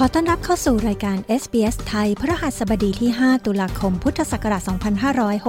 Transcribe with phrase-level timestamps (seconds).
[0.00, 4.62] ขอต้อนรับเข้าสู่รายการ SBS ไทย พระหัสบดีที่ 5 ตุลาคม พุทธศักราช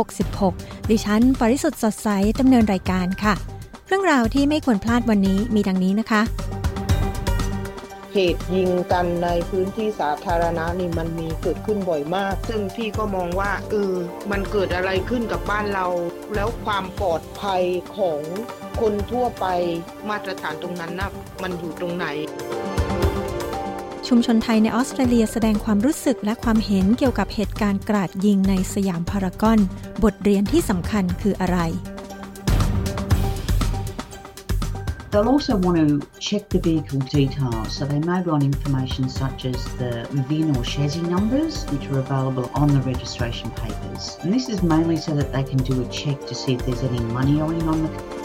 [0.02, 3.36] 2566 ดิฉัน ปริสุทธ์สดใส ดำเนินรายการค่ะ
[3.88, 6.22] เรื่องราวที่ไม่ควรพลาดวันนี้มีดังนี้นะคะ
[8.14, 13.94] เหตุยิงกันในพื้นที่สาธารณะนี่มันมีเกิดขึ้นบ่อยมาก ซึ่งพี่ก็มองว่าเออ
[14.32, 15.88] มันเกิดอะไรขึ้นกับบ้านเรา
[16.36, 17.64] แล้วความปลอดภัย
[17.98, 18.22] ของ
[18.82, 19.46] คนทั่วไป
[20.10, 21.10] มาตรฐานตรงนั้นนะ
[21.42, 22.08] มันอยู่ตรงไหน
[24.12, 29.60] ชุมชนไทยในออสเตรเลียแสดงความรู้สึกและความเห็นเกี่ยวกับเหตุการณ์กราดยิงในสยามพารากอน
[30.04, 31.60] บทเรียนที่สำคัญคืออะไร
[35.12, 35.88] They'll also want to
[36.28, 39.92] check the vehicle details, so they may want information such as the
[40.28, 44.04] VIN or chassis numbers, which are available on the registration papers.
[44.22, 46.84] And this is mainly so that they can do a check to see if there's
[46.92, 48.17] any money owing on the car.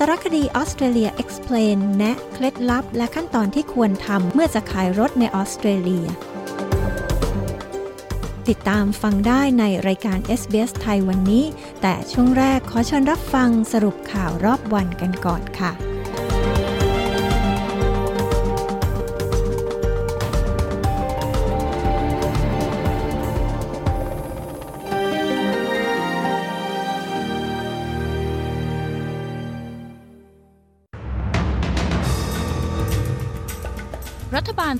[0.00, 6.06] สารคดีออสเตรเลีย Explain แนะเคล็ดลับ และขั้นตอนที่ควรทำเมื่อจะขายรถในออสเตรเลีย
[8.48, 11.44] ติดตามฟังได้ในรายการ SBS ไทยวันนี้
[11.82, 15.87] แต่ช่วงแรกขอเชิญรับฟังสรุปข่าวรอบวันกันก่อนค่ะ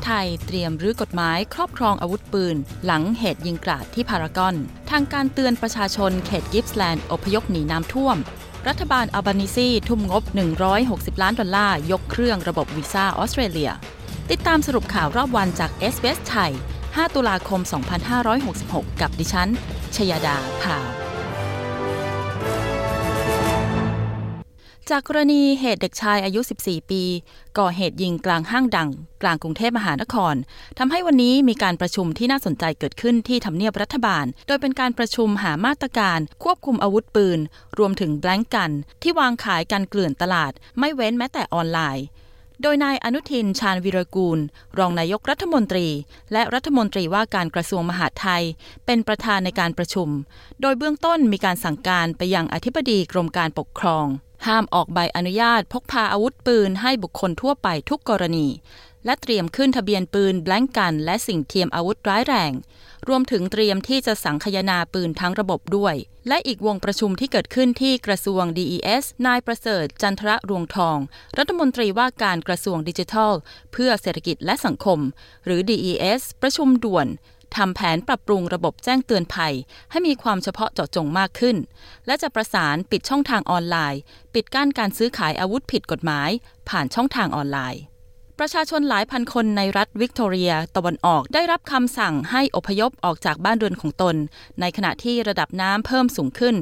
[0.09, 4.55] ไทยเตรียมรื้อกฎหมายครอบครองอาวุธปืน หลังเหตุยิงกราดที่พารากอน
[4.91, 8.17] ทางการเตือนประชาชนเขตกิฟส์แลนด์อพยพหนีน้ำท่วม
[8.69, 10.23] รัฐบาลอัลบานิซีทุ่มงบ
[10.73, 13.71] 160 ล้านดอลลาร์ ยกเครื่องระบบวีซ่าออสเตรเลีย
[14.31, 16.53] ติดตามสรุปข่าวรอบวันจาก s อ s ไทย
[16.85, 17.61] 5 ตุลาคม
[18.31, 19.49] 2566 กับดิฉัน
[19.97, 21.08] ชยดาพาว
[24.93, 27.03] จากกรณีเหตุเด็กชายอายุ 14 ปี
[27.59, 28.91] ก่อเหตุยิงกลางห้างดัง
[29.23, 30.35] กลางกรุงเทพมหานคร
[30.79, 37.39] ทำให้วันนี้มีการประชุมที่น่าสนใจเกิดขึ้นที่ทำเนียบรัฐบาล โดยเป็นการประชุมหามาตรการ ควบคุมอาวุธปืน
[37.79, 38.71] รวมถึงแบงก์กัน
[39.03, 42.05] ที่วางขายกันเกลื่อนตลาด ไม่เว้นแม้แต่ออนไลน์
[42.63, 44.39] โดยนายอนุทินชาญวิรกูล
[44.79, 45.87] รองนายกรัฐมนตรี
[46.33, 48.43] และรัฐมนตรีว่าการกระทรวงมหาดไทย
[48.87, 50.09] เป็นประธานในการประชุม
[50.61, 54.09] โดยเบื้องต้นมีการสั่งการไปยังอธิบดีกรมการปกครอง
[54.47, 58.49] ห้ามออกใบอนุญาตพกพาอาวุธปืนให้บุคคลทั่วไปทุกกรณี
[59.05, 62.53] และเตรียมขึ้นทะเบียนปืนแบล็งกัน และสิ่งเทียมอาวุธร้ายแรง
[63.09, 65.95] รวมถึงเตรียมที่จะสังคยนาปืนทั้งระบบด้วย
[66.29, 70.99] และอีกวงประชุมที่เกิดขึ้นที่กระทรวง DES นายประเสริฐจันทระรวงทอง
[71.39, 73.33] รัฐมนตรีว่าการกระทรวงดิจิทัล
[73.73, 74.99] เพื่อเศรษฐกิจและสังคม
[75.45, 77.07] หรือ DES ประชุมด่วน
[77.57, 79.55] ทำแผนปรับปรุงระบบแจ้งเตือนภัย
[79.91, 81.57] ให้มีความเฉพาะเจาะจงมากขึ้น
[82.07, 84.01] และจะประสานปิดช่องทางออนไลน์
[84.35, 86.31] ปิดกั้นการซื้อขายอาวุธผิดกฎหมาย
[86.69, 87.83] ผ่านช่องทางออนไลน์
[88.43, 94.17] ประชาชนหลายพันคนในรัฐวิกตอเรียตะวันออกได้รับคำสั่งให้อพยพออกจากบ้านเรือนของตน
[94.61, 96.57] ในขณะที่ระดับน้ำเพิ่มสูงขึ้น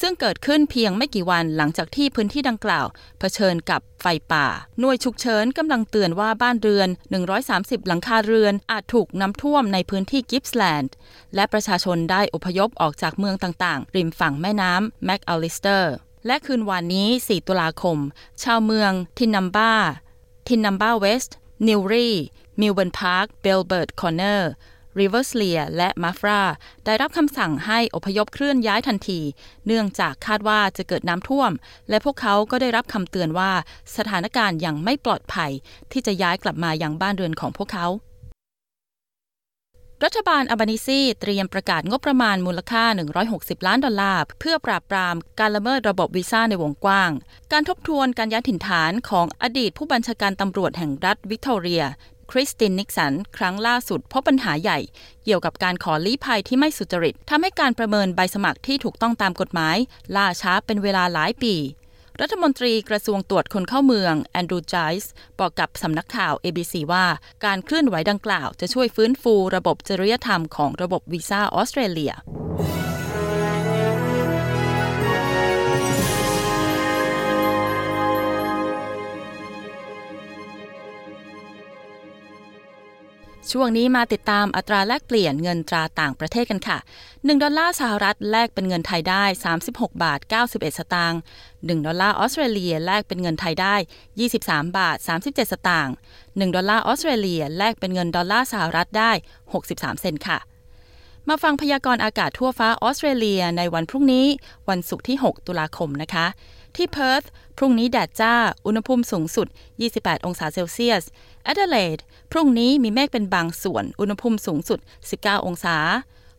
[0.00, 2.86] ซึ่งเกิดขึ้นเพียงไม่กี่วันหลังจากที่พื้นที่ดังกล่าว
[3.18, 4.46] เผชิญกับไฟป่า
[4.80, 6.88] หน่วยฉุกเฉินกำลังเตือนว่าบ้านเรือน
[7.38, 10.94] 130 หลังคาเรือนอาจถูกน้ำท่วมในพื้นที่กิปส์แลนด์
[11.34, 15.92] และประชาชนได้อพยพออกจากเมืองต่างๆ ริมฝั่งแม่น้ำแมคอลิสเตอร์
[16.26, 17.98] และคืนวานนี้ 4 ตุลาคม
[18.42, 19.74] ชาวเมืองทินนัมบ้า
[20.48, 21.36] ทินนัมบ้าเวสต์
[21.68, 22.08] นิวรี
[22.60, 24.50] มิลเบิร์นพาร์คเบลเบิร์ตคอร์เนอร์
[24.98, 26.40] ริเวอร์สเลียและมาฟรา
[26.84, 29.20] ได้รับคำสั่งให้อพยพเคลื่อนย้ายทันที
[29.66, 31.50] เนื่องจากคาดว่าจะเกิดน้ำท่วม
[31.88, 33.52] และพวกเขาก็ได้รับคำเตือนว่า
[33.96, 35.52] สถานการณ์ยังไม่ปลอดภัย
[35.92, 37.86] ที่จะย้ายกลับมายังบ้านเรือนของพวกเขา
[40.04, 42.84] รัฐบาลอัลบานิซีเตรียมประกาศงบประมาณมูลค่า
[43.26, 47.10] 160 ล้านดอลลาร์ เพื่อปราบปรามการละเมิดระบบวีซ่าในวงกว้าง
[47.52, 51.82] การทบทวนการย้ายถิ่นฐานของอดีตผู้บัญชาการตำรวจแห่งรัฐวิกตอเรีย
[52.30, 54.78] คริสตีนนิกสัน ครั้งล่าสุดพบปัญหาใหญ่
[55.24, 59.76] เกี่ยวกับการขอลี้ภัยที่ไม่สุจริตทำให้การประเมินใบสมัครที่ถูกต้องตามกฎหมาย
[60.16, 61.54] ล่าช้าเป็นเวลาหลายปี
[62.22, 67.06] รัฐมนตรีกระทรวงตรวจคนเข้าเมืองแอนดรูว์ ไจล์สบอกกับสำนักข่าว ABC ว่า
[67.44, 72.12] การเคลื่อนไหวดังกล่าวจะช่วยฟื้นฟูระบบจริยธรรมของระบบวีซ่าออสเตรเลีย
[83.52, 86.78] ช่วงนี้มาติดตามอัตราแลกเปลี่ยนเงินตราต่างประเทศกันค่ะ
[87.10, 89.24] 1 ดอลลาร์สหรัฐแลกเป็นเงินไทยได้
[89.62, 93.76] 36 บาท 91 สตางค์ 1 ดอลลาร์ออสเตรเลียแลกเป็นเงินไทยได้
[94.26, 95.94] 23 บาท 37 สตางค์
[96.24, 99.12] 1 ดอลลาร์ออสเตรเลียแลกเป็นเงินดอลลาร์สหรัฐได้
[99.52, 100.38] 63 เซนต์ค่ะ
[101.28, 104.26] มาฟังพยากรณ์อากาศทั่วฟ้าออสเตรเลียในวันพรุ่งนี้
[104.68, 106.26] วันศุกร์ที่ 6 ตุลาคมนะคะ
[106.76, 107.22] ที่เพิร์ธ
[107.58, 108.34] พรุ่งนี้แดดจ้า
[108.66, 109.46] อุณหภูมิสูงสุด
[109.86, 111.04] 28 องศาเซลเซียส
[111.44, 111.98] แอดิเลด
[112.30, 114.78] พรุ่งนี้มีเมฆเป็นบางส่วน อุณหภูมิสูงสุด
[115.12, 115.76] 19 องศา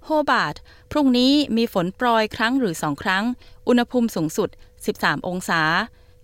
[0.06, 0.56] โฮบาร์ต
[0.92, 3.24] พรุ่งนี้มีฝนโปรยครั้งหรือสองครั้ง
[3.68, 4.50] อุณหภูมิสูงสุด
[4.90, 5.62] 13 องศา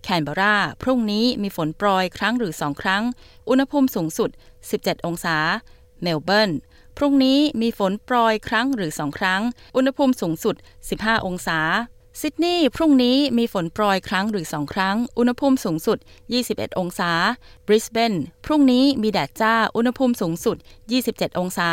[0.04, 3.04] แคนเบรา พรุ่งนี้มีฝนโปรยครั้งหรือสองครั้ง
[3.50, 4.30] อุณหภูมิสูงสุด
[4.68, 5.38] 17 องศา
[6.02, 6.52] เมลเบิร์น
[6.98, 9.42] พรุ่งนี้มีฝนโปรยครั้งหรือสองครั้ง
[9.76, 10.56] อุณหภูมิสูงสุด
[10.92, 11.60] 15 องศา
[12.22, 15.98] ซิดนีย์พรุ่งนี้มีฝนโปรยครั้งหรือสองครั้ง อุณหภูมิสูงสุด
[16.38, 17.12] 21 องศา
[17.68, 18.14] บริสเบน
[18.46, 20.58] พรุ่งนี้มีแดดจ้า อุณหภูมิสูงสุด
[20.98, 21.70] 27 องศา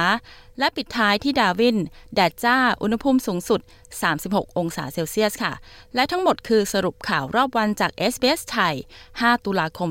[0.58, 1.76] และปิดท้ายที่ดาวิน
[2.14, 3.60] แดดจ้า อุณหภูมิสูงสุด
[4.08, 5.52] 36 องศาเซลเซียสค่ะ
[5.94, 8.74] และทั้งหมดคือสรุปข่าวรอบวันจาก SBS ไทย
[9.08, 9.90] 5 ตุลาคม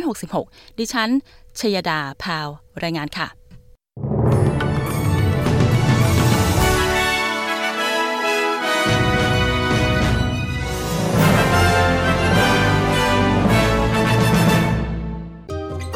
[0.00, 1.10] 2566 ดิฉัน
[1.60, 2.48] ชยดา พาว
[2.82, 3.41] รายงานค่ะ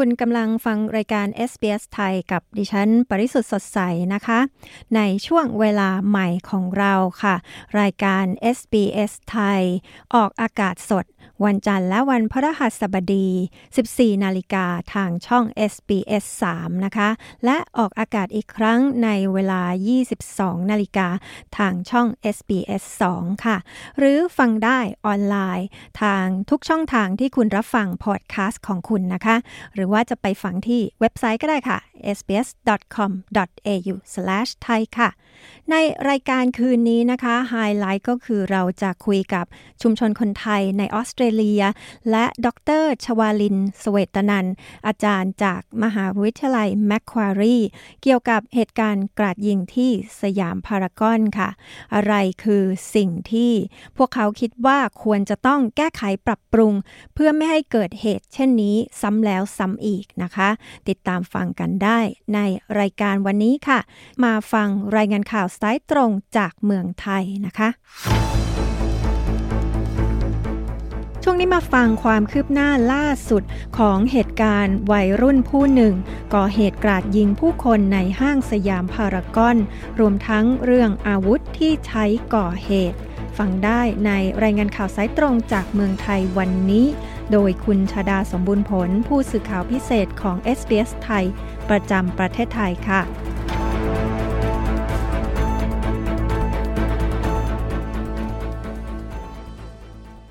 [0.00, 3.78] คุณกำลังฟังรายการ SBS ไทยกับดิฉัน ปริสุทธ์สดใส
[4.14, 4.40] นะคะ
[4.96, 7.34] ในช่วงเวลาใหม่ของเราค่ะ
[7.80, 8.24] รายการ
[8.56, 9.62] SBS ไทย
[10.14, 11.04] ออกอากาศสด
[11.44, 13.28] วันจันทร์และวันพฤหัสบดี
[13.76, 16.24] 14 นาฬิกาทางช่อง SBS
[16.54, 17.08] 3 นะคะ
[17.44, 19.62] และออกอากาศอีกครั้งในเวลา
[20.16, 21.08] 22 นาฬิกา
[21.58, 22.84] ทางช่อง SBS
[23.16, 23.56] 2 ค่ะ
[23.98, 25.68] หรือฟังได้ออนไลน์
[26.02, 29.36] ทางทุกช่องทางที่คุณรับฟังพอดแคสต์ของคุณนะคะ
[29.74, 31.78] หรือือว่าจะไปฟังที่เว็บไซต์ก็ได้ค่ะ
[32.16, 35.08] sbs.com.au/thai ค่ะ
[35.70, 35.76] ใน
[36.08, 39.44] รายการคืนนี้นะคะไฮไลท์ก็คือเราจะคุยกับ
[39.82, 41.62] ชุมชนคนไทยในออสเตรเลีย
[42.10, 42.48] และด
[42.82, 44.46] ร.ชวาลิน เศวตนันท์
[44.86, 47.58] อาจารย์จากมหาวิทยาลัยแมคควารี
[48.02, 49.90] เกี่ยวกับเหตุการณ์กราดยิงที่
[50.22, 51.48] สยามพารากอนค่ะ
[51.94, 52.14] อะไร
[52.44, 52.64] คือ
[52.94, 53.52] สิ่งที่
[53.96, 56.72] พวกเขาคิดว่าควรจะต้องแก้ไขปรับปรุง
[57.14, 60.48] เพื่อไม่ให้เกิดเหตุเช่นนี้ซ้ำแล้วซ้ำอีกนะคะ
[60.88, 61.98] ติดตามฟังกันได้
[62.34, 62.38] ใน
[62.80, 63.78] รายการวันนี้ค่ะ
[64.24, 67.68] มาฟังรายงานข่าวสายตรงจากเมืองไทยนะคะ
[71.22, 73.42] ช่วงนี้มาฟังความคืบหน้าล่าสุด
[73.78, 75.94] ของเหตุการณ์วัยรุ่นผู้หนึ่ง
[76.34, 79.56] ก่อเหตุกราดยิงผู้คนในห้างสยามพารากอน
[79.98, 82.04] รวมทั้งเรื่องอาวุธที่ใช้
[82.34, 82.98] ก่อเหตุ
[83.38, 84.10] ฟังได้ใน
[84.42, 86.86] รายงานข่าวสายตรงจากเมืองไทยวันนี้
[87.32, 91.24] โดยคุณชาดาสมบูรณ์ผล ผู้สื่อข่าวพิเศษของ SBS ไทย
[91.68, 93.02] ประจำประเทศไทยค่ะ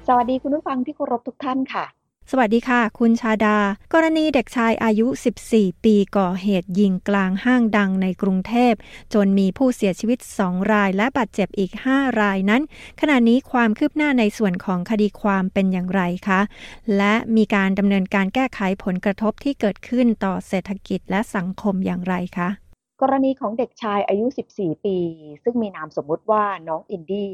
[0.07, 1.85] สวัสดีคุณผู้ฟังที่เคารพทุกท่านค่ะ
[2.31, 3.57] สวัสดีค่ะ คุณชาดา
[3.93, 5.07] กรณีเด็กชายอายุ
[5.45, 8.73] 14 ปีก่อเหตุยิงกลางห้างดังในกรุงเทพ
[9.13, 12.61] จนมีผู้เสียชีวิต 2 รายและบาดเจ็บอีก 5 รายนั้น
[13.01, 16.41] ขณะนี้ความคืบหน้าในส่วนของคดีความเป็นอย่างไรคะ
[16.97, 22.49] และมีการดำเนินการแก้ไขผลกระทบที่เกิดขึ้นต่อเศรษฐกิจและสังคมอย่างไรคะ
[23.01, 24.97] กรณีของเด็กชายอายุ 14 ปี
[25.43, 27.31] ซึ่งมีนามสมมุติว่าน้องอินดี้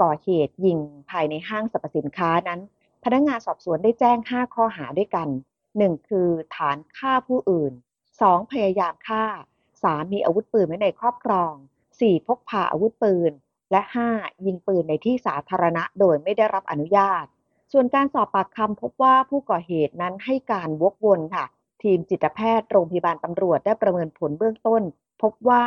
[0.00, 0.78] ก่อเหตุยิง
[1.10, 2.60] ภายในห้างสรรพสินค้านั้น
[3.04, 5.28] พนักงานสอบสวนได้แจ้ง 5 ข้อหาด้วยกัน
[5.68, 6.08] 1.
[6.08, 7.72] คือฐานฆ่าผู้อื่น
[8.12, 8.52] 2.
[8.52, 9.24] พยายามฆ่า
[9.72, 10.12] 3.
[10.12, 11.52] มีอาวุธปืนไว้ในครอบครอง
[11.90, 12.26] 4.
[12.26, 13.32] พกพาอาวุธปืน
[13.70, 13.80] และ
[14.14, 14.46] 5.
[14.46, 17.24] ยิงปืนในที่สาธารณะโดยไม่ได้รับอนุญาต
[17.72, 21.44] ส่วนการสอบปากคำพบว่าผู้ก่อเหตุนั้นให้การวกวนค่ะ
[21.82, 24.82] ทีมจิตแพทย์โรงพยาบาลตำรวจได้ประเมินผลเบื้องต้น
[25.22, 25.64] พบว่า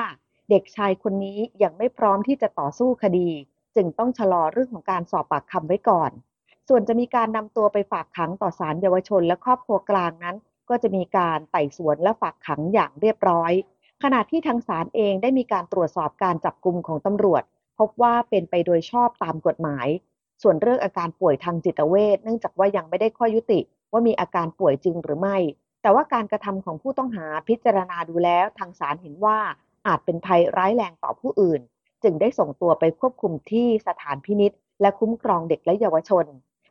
[0.49, 3.29] เด็กชายคนนี้ยังไม่พร้อมที่จะต่อสู้คดี
[3.75, 6.11] จึงต้องชะลอเรื่องของการสอบปากคำไว้ก่อน
[6.67, 10.35] ส่วนจะมีการนำตัวไปฝากขังต่อศาลเยาวชน และครอบครัวกลางนั้น
[10.69, 13.51] ก็จะมีการไต่สวนและฝากขังอย่างเรียบร้อย
[14.03, 17.43] ขณะที่ทางศาลเองได้มีการตรวจสอบการจับกลุ่มของตำรวจ
[17.79, 19.87] พบว่าเป็นไปโดยชอบตามกฎหมาย
[20.41, 23.59] ส่วนเรื่องอาการป่วยทางจิตเวชเนื่องจากว่ายังไม่ได้ข้อยุติ
[23.91, 25.37] ว่ามีอาการป่วยจริงหรือไม่
[25.81, 29.37] แต่ว่าการกระทำของผู้ต้องหาพิจารณาดูแล้ว ทางศาลเห็นว่า
[29.87, 31.61] อาจเป็นภัยร้ายแรงต่อผู้อื่น
[32.05, 36.25] จึงได้ส่งตัวไปควบคุมที่สถานพินิษและคุ้มครองเด็กและเยาวชน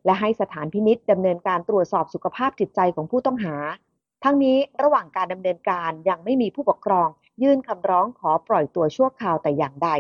[0.05, 3.57] และให้สถานพินิษดำเนินการตรวจสอบสุขภาพจิตใจของผู้ต้องหา
[4.25, 7.09] ทั้งนี้ระหว่างการดำเนินการยังไม่มีผู้ปกครอง
[7.43, 9.91] ยื่นคำร้องขอปล่อยตัวชั่วคราวแต่อย่างใด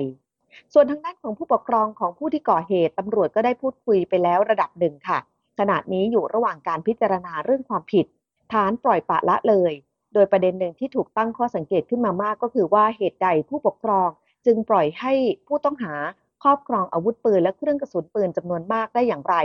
[0.72, 5.18] ส่วนทางด้านของผู้ปกครองของผู้ที่ก่อเหตุตำรวจก็ได้พูดคุยไปแล้วระดับหนึ่งค่ะ
[5.58, 8.06] ขณะนี้อยู่ระหว่างการพิจารณาเรื่องความผิด
[8.52, 9.72] ฐานปล่อยปะละเลย
[10.14, 14.08] โดยประเด็นหนึ่งที่ถูกตั้งข้อสังเกตขึ้นมามากก็คือว่าเหตุใดผู้ปกครอง
[14.46, 15.12] จึงปล่อยให้
[15.46, 15.94] ผู้ต้องหา
[16.42, 19.36] ครอบครองอาวุธปืนและเครื่องกระสุนปืนจำนวนมากได้อย่างไร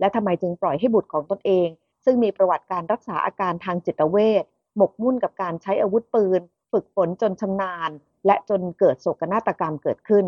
[0.00, 1.68] และทำไมจึงปล่อยให้บุตรของตนเอง
[2.04, 4.44] ซึ่งมีประวัติการรักษาอาการทางจิตเวช
[4.76, 6.40] หมกมุ่นกับการใช้อาวุธปืน
[6.72, 7.90] ฝึกฝนจนชำนาญ
[8.26, 10.26] และจนเกิดโศกนาฏกรรมเกิดขึ้น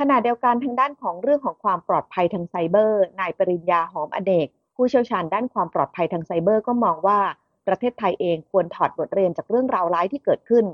[0.00, 7.20] ขณะเดียวกันทางด้านของเรื่องของความปลอดภัยทางไซเบอร์ นายปริญญาหอมอเนก ผู้เชี่ยวชาญด้านความปลอดภัยทางไซเบอร์ก็มองว่า
[7.66, 10.64] ประเทศไทยเองควรถอดบทเรียนจากเรื่องราวร้ายที่เกิดขึ้น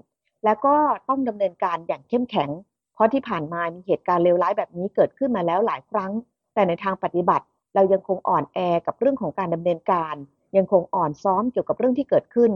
[0.44, 0.76] และก็
[1.08, 2.50] ต้องดำเนินการอย่างเข้มแข็ง
[2.94, 6.12] เพราะที่ผ่านมามีเหตุการณ์เลวร้ายแบบนี้เกิดขึ้นมาแล้วหลายครั้ง
[6.54, 10.14] แต่ในทางปฏิบัติ เรายังคงอ่อนแอกับเรื่องของการดำเนินการ
[10.56, 12.52] ยังคงอ่อนซ้อมเกี่ยวกับเรื่องที่เกิดขึ้น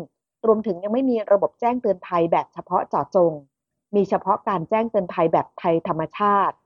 [0.47, 3.33] รวมถึงยังไม่มีระบบแจ้งเตือนภัยแบบเฉพาะเจาะจง
[3.95, 6.57] มีเฉพาะการแจ้งเตือนภัยแบบไทยธรรมชาติ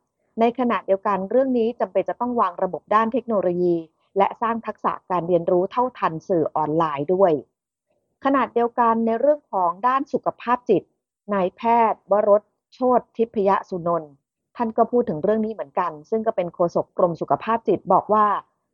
[0.41, 3.77] ในขณะเดียวกันเรื่องนี้จำเป็นจะต้องวางระบบด้านเทคโนโลยี
[4.19, 7.33] และสร้างทักษะการเรียนรู้เท่าทันสื่อออนไลน์ด้วย
[8.25, 10.83] ขนาดเดียวกันในเรื่องของด้านสุขภาพจิต
[11.35, 12.43] นายแพทย์ วรส
[12.75, 14.13] โชตทิพยสุนนท์
[14.57, 18.27] ท่านก็พูดถึงเรื่องนี้เหมือนกัน ซึ่งก็เป็นโฆษกกรมสุขภาพจิตบอกว่า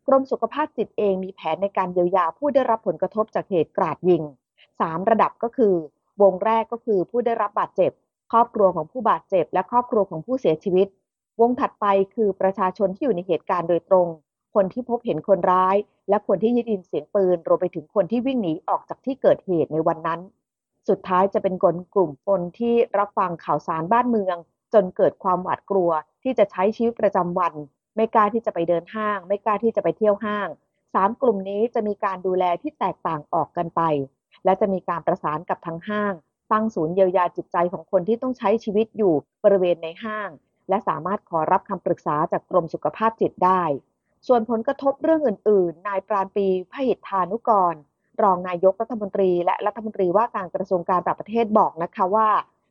[0.09, 4.23] กรมสุขภาพจิตเองมีแผนในการเยียวยาผู้ได้รับผลกระทบจากเหตุกราดยิง
[4.71, 5.75] 3 ระดับก็คือ
[6.23, 7.93] วงแรกก็คือผู้ได้รับบาดเจ็บ
[8.33, 10.89] ครอบครัวของผู้บาดเจ็บ และครอบครัวของผู้เสียชีวิต
[11.41, 14.09] วงถัดไปคือประชาชนที่อยู่ในเหตุการณ์โดยตรง
[14.55, 15.77] คนที่พบเห็นคนร้าย
[16.09, 20.21] และคนที่ยินเสียงปืนรวมไปถึงคนที่วิ่งหนีออกจากที่เกิดเหตุในวันนั้น
[20.89, 24.37] สุดท้ายจะเป็นคนกลุ่มคนที่รับฟังข่าวสารบ้านเมือง
[24.75, 25.91] จนเกิดความหวาดกลัว
[26.23, 27.55] ที่จะใช้ชีวิตประจำวัน
[27.97, 30.49] ไม่กล้าที่จะไปเดินห้าง ไม่กล้าที่จะไปเที่ยวห้าง
[30.95, 33.83] สามกลุ่มนี้จะมีการดูแลที่แตกต่างออกกันไป
[34.45, 36.15] และจะมีการประสานกับทางห้าง
[36.53, 39.15] ตั้งศูนย์เยียวยาจิตใจของคนที่ต้องใช้ชีวิตอยู่
[39.45, 40.31] บริเวณในห้าง
[40.69, 43.63] และสามารถขอรับคำปรึกษาจากกรมสุขภาพจิตได้
[44.27, 47.75] ส่วนผลกระทบเรื่องอื่น ๆ นายปราณปีพหิทธานุกร
[48.23, 52.29] รองนายกรัฐมนตรี และรัฐมนตรีว่าการกระทรวงการต่างประเทศบอกนะคะว่า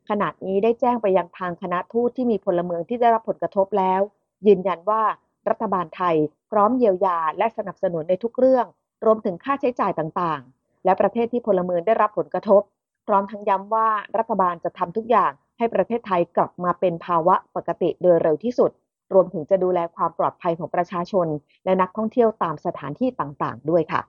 [0.09, 4.01] ขณะนี้ได้แจ้งไปยังทางคณะทูตที่มีพลเมืองที่ได้รับผลกระทบแล้ว
[4.47, 5.01] ยืนยันว่า
[5.49, 6.15] รัฐบาลไทย
[6.51, 8.65] พร้อมเยียวยาและสนับสนุนในทุกเรื่อง
[9.05, 12.61] รวมถึงค่าใช้จ่ายต่างๆ และประเทศที่พลเมืองได้รับผลกระทบ
[13.07, 18.71] พร้อมทั้งย้ำว่ารัฐบาลจะทำทุกอย่างให้ประเทศไทยกลับมาเป็นภาวะปกติโดยเร็วที่สุด
[19.13, 21.27] รวมถึงจะดูแลความปลอดภัยของประชาชน
[21.65, 24.01] และนักท่องเที่ยวตามสถานที่ต่างๆ ด้วยค่ะ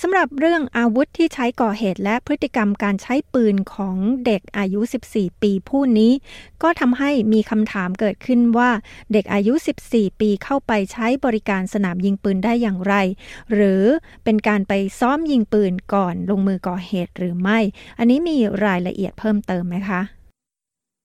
[0.00, 4.80] สำหรับเรื่องอาวุธที่ใช้ก่อเหตุและพฤติกรรมการใช้ปืนของเด็กอายุ
[5.12, 6.12] 14 ปีผู้นี้
[6.62, 8.70] ก็ทำให้มีคำถามเกิดขึ้นว่า
[9.12, 9.54] เด็กอายุ
[9.86, 12.94] 14 ปีเข้าไปใช้บริการสนามยิงปืนได้อย่างไร
[13.52, 13.82] หรือ
[14.24, 17.58] เป็นการไปซ้อมยิงปืนก่อนลงมือก่อเหตุหรือไม่
[17.98, 20.02] อันนี้มีรายละเอียดเพิ่มเติมไหมคะ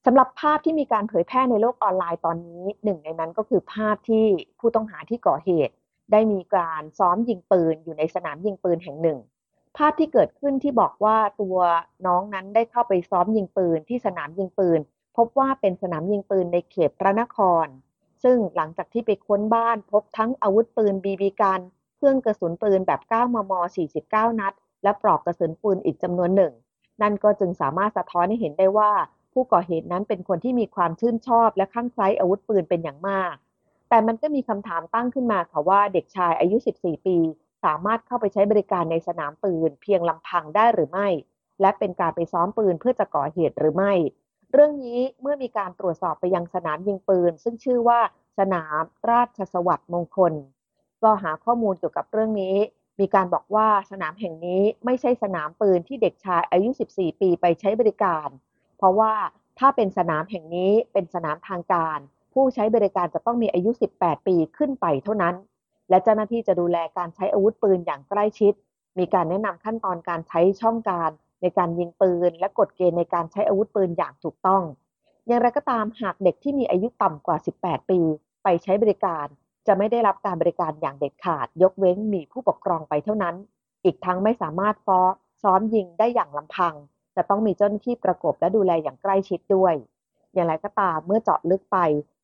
[0.05, 4.25] สำหรับภาพที่มีการเผยแพร่ในโลกออนไลน์ตอนนี้หนึ่งในนั้นก็คือภาพที่
[4.59, 5.73] ผู้ต้องหาที่ก่อเหตุ
[6.11, 9.19] ได้มีการซ้อมยิงปืนอยู่ในสนามยิงปืนแห่งหนึ่ง
[9.77, 11.57] ภาพที่เกิดขึ้นที่บอกว่าตัว
[12.05, 14.79] น้องนั้นได้เข้าไปซ้อมยิงปืนที่สนามยิงปืน
[15.17, 17.67] พบว่าเป็นสนามยิงปืนในเขตพระนคร
[18.23, 21.61] ซึ่งหลังจากที่ไปค้นบ้านพบทั้งอาวุธปืนบีบีกัน
[21.97, 23.53] เครื่องกระสุนปืนแบบ 9 มม
[23.95, 26.53] 49 นัด และปลอกกระสุนปืนอีกจำนวนหนึ่ง
[27.01, 28.91] นั่นก็จึงสามารถสะท้อนให้เห็นได้ว่า
[29.33, 33.35] ผู้ก่อเหตุนั้นเป็นคนที่มีความชื่นชอบและคลั่งไคล้อาวุธปืนเป็นอย่างมาก
[33.89, 37.17] แต่มันก็มีคำถามตั้งขึ้นมาค่ะว่าเด็กชายอายุ 14 ปี
[37.63, 41.07] สามารถเข้าไปใช้บริการในสนามปืน เพียงลำพังได้หรือไม่
[41.61, 43.93] และเป็นการไปซ้อมปืนเพื่อจะก่อเหตุหรือไม่
[44.51, 47.99] เรื่องนี้เมื่อมีการตรวจสอบไปยังสนามยิงปืน ซึ่งชื่อว่า
[48.39, 50.33] สนามราชสวัสดิ์มงคล
[51.03, 52.55] ก็หาข้อมูลเกี่ยวกับเรื่องนี้
[52.99, 58.27] มีการบอกว่าสนามแห่งนี้ไม่ใช่สนามปืนที่เด็กชายอายุ 14 ปีไปใช้บริการ
[58.77, 59.13] เพราะว่า
[59.59, 61.99] ถ้าเป็นสนามแห่งนี้เป็นสนามทางการ
[62.35, 65.35] ผู้ใช้บริการจะต้องมีอายุ 18 ปีขึ้นไปเท่านั้น
[65.89, 68.53] และเจ้าหน้าที่จะดูแลการใช้อาวุธปืนอย่างใกล้ชิด
[68.99, 71.11] มีการแนะนำขั้นตอนการใช้ช่องการ
[71.41, 74.63] ในการยิงปืน และกฎเกณฑ์ในการใช้อาวุธปืนอย่างถูกต้อง
[75.27, 77.99] อย่างไรก็ตามหากเด็กที่มีอายุต่ำกว่า 18 ปี
[78.43, 79.25] ไปใช้บริการ
[79.67, 83.35] จะไม่ได้รับการบริการอย่างเด็ดขาด ยกเว้นมีผู้ปกครองไปเท่านั้น
[83.83, 84.99] อีกทั้งไม่สามารถฟ้อ
[85.43, 86.73] ซ้อมยิงได้อย่างลำพัง
[87.15, 89.73] จะต้องมีเจ้าหน้าที่ประกบและดูแลอย่างใกล้ชิดด้วย
[90.33, 91.77] อย่างไรก็ตามเมื่อเจาะลึกไป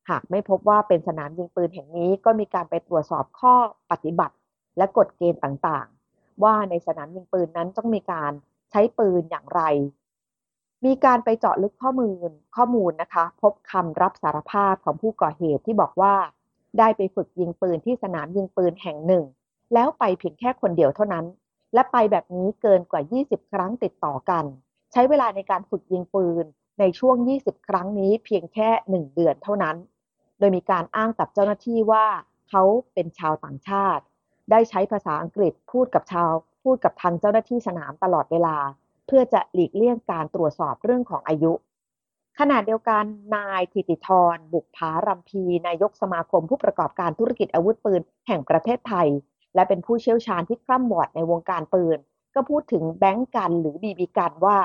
[0.09, 3.53] หากไม่พบว่าเป็นสนามยิงปืนแห่งนี้ก็มีการไปตรวจสอบข้อ
[3.91, 4.35] ปฏิบัติ
[4.77, 8.31] และกฎเกณฑ์ต่างๆ ว่าในสนามยิงปืนนั้นต้องมีการ
[8.71, 9.61] ใช้ปืนอย่างไร
[10.85, 16.15] มีการไปเจาะลึกข้อมูลข้อมูลนะคะ พบคำรับสารภาพของผู้ก่อเหตุที่บอกว่า
[16.79, 19.23] ได้ไปฝึกยิงปืนที่สนามยิงปืนแห่งหนึ่ง
[19.73, 21.25] แล้วไปเพียงแค่คนเดียวเท่านั้น
[21.73, 24.45] และไปแบบนี้เกินกว่า 20 ครั้งติดต่อกัน
[24.91, 26.45] ใช้เวลาในการฝึกยิงปืน
[26.81, 29.77] ในช่วง 20 ครั้งนี้เพียงแค่ 1 เดือนเท่านั้น
[30.39, 32.05] โดยมีการอ้างกับเจ้าหน้าที่ว่า
[32.49, 34.03] เขาเป็นชาวต่างชาติ
[34.51, 36.31] ได้ใช้ภาษาอังกฤษพูดกับชาว
[36.63, 38.57] พูดกับทางเจ้าหน้าที่สนามตลอดเวลา
[39.07, 41.53] เพื่อจะหลีกเลี่ยงการตรวจสอบเรื่องของอายุ
[42.39, 43.03] ขณะเดียวกัน
[43.35, 49.07] นายธิติธร บุกผารำพีนายกสมาคมผู้ประกอบการธุรกิจอาวุธปืนแห่งประเทศไทย
[49.55, 51.97] และเป็นผู้เชี่ยวชาญที่คร่ำวอดในวงการปืน
[52.35, 54.57] ก็พูดถึงแบงก์กันหรือบีบีกันว่า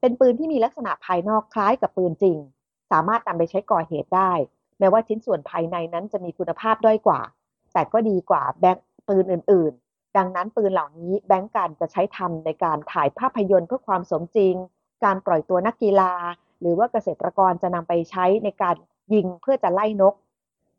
[0.00, 2.38] เป็นปืนที่มีลักษณะภายนอกคล้ายกับปืนจริง
[2.90, 4.32] สามารถนำไปใช้ก่อเหตุได้
[4.78, 7.20] แม้ว่าชิ้นส่วนภายในนั้นจะมีคุณภาพด้อยกว่า
[7.72, 8.76] แต่ก็ดีกว่าแบง
[9.08, 14.54] ปืนอื่น ๆ ดังนั้นปืนเหล่านี้แบงก์กันจะใช้ทำในการถ่ายภาพยนตร์เพื่อความสมจริง
[15.04, 16.12] การปล่อยตัวนักกีฬา
[16.60, 18.76] หรือว่าเกษตรกรจะนำไปใช้ในการ
[19.14, 20.14] ยิงเพื่อจะไล่นก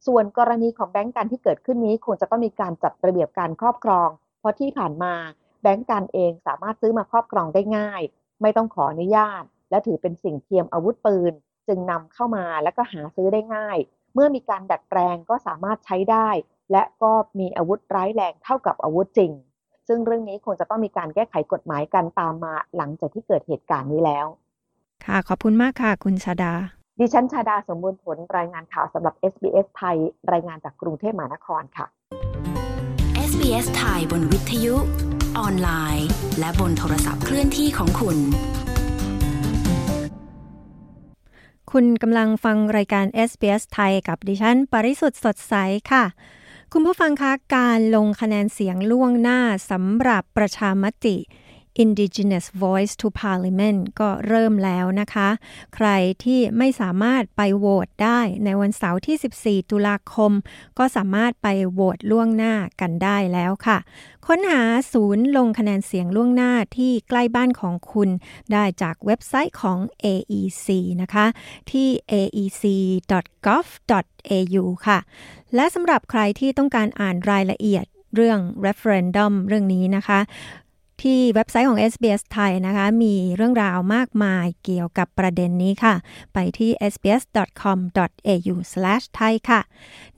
[0.07, 4.09] ส่วนกรณีของแบงก์กันที่เกิดขึ้นนี้คงจะต้องมีการจัดระเบียบการครอบครอง
[4.39, 5.13] เพราะที่ผ่านมา
[5.61, 8.01] แบงก์กันเองสามารถซื้อมาครอบครองได้ง่าย
[8.41, 11.33] ไม่ต้องขออนุญาต และถือเป็นสิ่งเทียมอาวุธปืน
[11.67, 13.77] จึงนำเข้ามาแล้วก็หาซื้อได้ง่าย
[14.13, 16.29] เมื่อมีการดัดแปลงก็สามารถใช้ได้
[16.71, 19.31] และก็มีอาวุธร้ายแรงเท่ากับอาวุธจริง
[19.87, 24.25] ซึ่งเรื่องนี้คงจะต้องมีการแก้ไขกฎหมายกันตามมาหลังจากที่เกิดเหตุการณ์นี้แล้ว
[25.05, 26.53] ค่ะขอบคุณมากค่ะ คุณชาดา
[26.99, 29.97] ดิฉันชาดาสมบูรณ์ผลรายงานข่าวสำหรับ SBS ไทย
[30.31, 31.85] รายงานจากกรุงเทพมหานครค่ะ
[33.29, 34.75] SBS ไทยบนวิทยุ
[35.37, 36.07] ออนไลน์
[36.39, 38.17] และบนโทรศัพท์เคลื่อนที่ของคุณ
[41.71, 45.53] คุณกำลังฟังรายการ SBS ไทยกับดิฉัน ปริสุทธ์สดใส
[45.91, 46.03] ค่ะ
[46.73, 49.39] คุณผู้ฟังคะ การลงคะแนนเสียงล่วงหน้า
[49.71, 51.17] สำหรับประชามติ
[51.83, 55.29] Indigenous Voice to Parliament ก็เริ่มแล้วนะคะ
[55.75, 55.87] ใคร
[56.23, 60.31] ที่ไม่สามารถไปโหวตได้ในวันเสาร์ที่ 14 ตุลาคม
[60.77, 63.77] ก็สามารถไปโหวตล่วงหน้ากันได้แล้วค่ะ
[64.27, 64.61] ค้นหา
[64.93, 68.09] ศูนย์ลงคะแนนเสียงล่วงหน้าที่ใกล้บ้านของคุณ
[68.51, 70.67] ได้จากเว็บไซต์ของ AEC
[71.01, 71.25] นะคะ
[71.71, 73.03] ที่ aec.gov.au
[74.87, 74.99] ค่ะ
[75.55, 77.85] และสำหรับใครที่ต้องการอ่านรายละเอียด
[78.15, 80.19] เรื่อง referendum เรื่องนี้นะคะ
[81.03, 85.95] ที่เว็บไซต์ของ SBS ไทยนะคะ มีเรื่องราวมากมายเกี่ยวกับประเด็นนี้ค่ะ
[86.33, 89.61] ไปที่ sbs.com.au/thai ค่ะ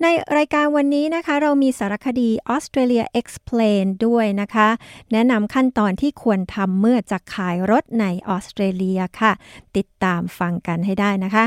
[0.01, 0.05] ใน
[0.37, 4.67] รายการวันนี้นะคะ เรามีสารคดี Australia Explain ด้วยนะคะ
[5.11, 9.31] แนะนำขั้นตอนที่ควรทำเมื่อจะขายรถในออสเตรเลียค่ะ
[9.77, 11.45] ติดตามฟังกันให้ได้นะคะ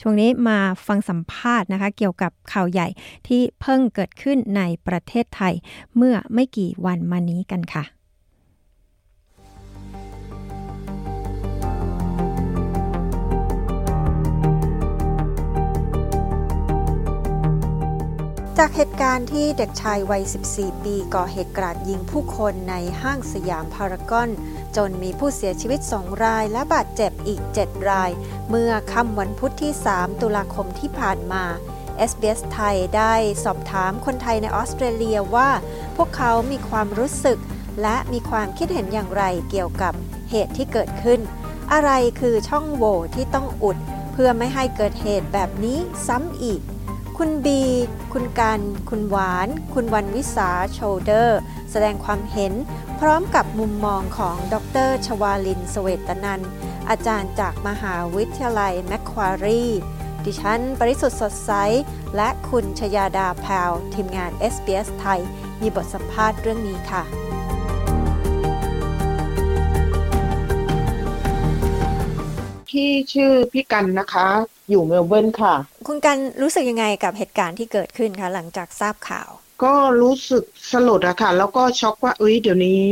[0.00, 2.88] ช่วงนี้มาฟังสัมภาษณ์นะคะ เกี่ยวกับข่าวใหญ่
[3.28, 5.54] ที่เพิ่งเกิดขึ้นในประเทศไทย
[5.96, 7.84] เมื่อไม่กี่วันมานี้กันค่ะ
[18.62, 24.30] จากเหตุการณ์ที่เด็กชายวัย 14 ปีก่อเหตุกราดยิงผู้คนในห้างสยามพารากอน
[24.76, 28.10] จนมีผู้เสียชีวิต 2 รายและบาดเจ็บอีก 7 ราย
[28.50, 31.44] เมื่อค่ำวันพุธที่ 3 ตุลาคมที่ผ่านมา
[32.10, 35.50] SBS ไทยได้สอบถามคนไทยในออสเตรเลียว่า
[35.96, 37.38] พวกเขามีความรู้สึก
[37.82, 39.92] และมีความคิดเห็นอย่างไรเกี่ยวกับ
[40.30, 41.20] เหตุที่เกิดขึ้น
[41.72, 41.90] อะไร
[42.20, 43.76] คือช่องโหว่ที่ต้องอุด
[44.12, 46.62] เพื่อไม่ให้เกิดเหตุแบบนี้ซ้ำอีก
[47.22, 47.62] คุณบี
[48.12, 51.38] คุณกัน คุณหวาน คุณวันวิสาโชเดอร์
[51.70, 52.52] แสดงความเห็น
[53.00, 54.56] พร้อมกับมุมมองของด
[54.88, 56.40] รชวาลินสเวตนัน
[56.90, 59.64] อาจารย์จากมหาวิทยาลัยแมคควารี
[60.24, 61.52] ดิฉัน ปริสุทธ์สดใส
[62.16, 65.20] และคุณชยาดาแพวทีมงาน SBS ไทย
[65.60, 67.27] มีบทสัมภาษณ์เรื่องนี้ค่ะ
[72.78, 74.28] พี่ชื่อพี่กันนะคะ
[74.70, 75.54] อยู่เมลเบิร์นค่ะ
[75.88, 79.30] คุณกันรู้สึกยังไงกับเหตุการณ์ที่เกิดขึ้นคะหลังจากทราบข่าว
[79.64, 82.84] ก็รู้สึกสลดอะค่ะ แล้วก็ช็อกว่าเอ้ยเดี๋ยวนี้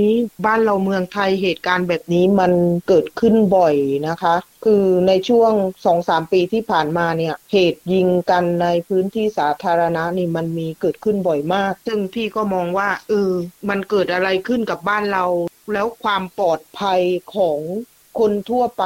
[0.47, 2.53] บ้านเราเมืองไทยเหตุการณ์แบบนี้มัน
[2.89, 3.75] เกิดขึ้นบ่อย
[4.09, 5.53] นะคะ คือในช่วง
[5.85, 13.31] สองสามปีที่ผ่านมาเนี่ยเหตุยิงกันในพื้นที่สาธารณะนี่มันมีเกิดขึ้นบ่อยมาก ซึ่งพี่ก็มองว่าเออ
[13.69, 15.25] มันเกิดอะไรขึ้นกับบ้านเรา
[15.73, 17.01] แล้วความปลอดภัย
[17.37, 17.61] ของ
[18.19, 18.85] คนทั่วไป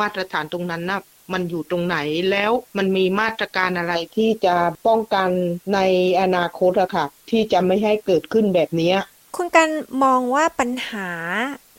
[0.00, 1.98] มาตรฐานตรงนั้นนะมันอยู่ตรงไหน
[2.30, 4.54] แล้วมันมีมาตรการอะไรที่จะ
[4.86, 5.28] ป้องกัน
[5.74, 5.78] ใน
[6.20, 8.92] อนาคตอะค่ะ ที่จะไม่ให้เกิดขึ้นแบบนี้
[9.36, 9.68] คุณกัน
[10.04, 11.08] มองว่าปัญหา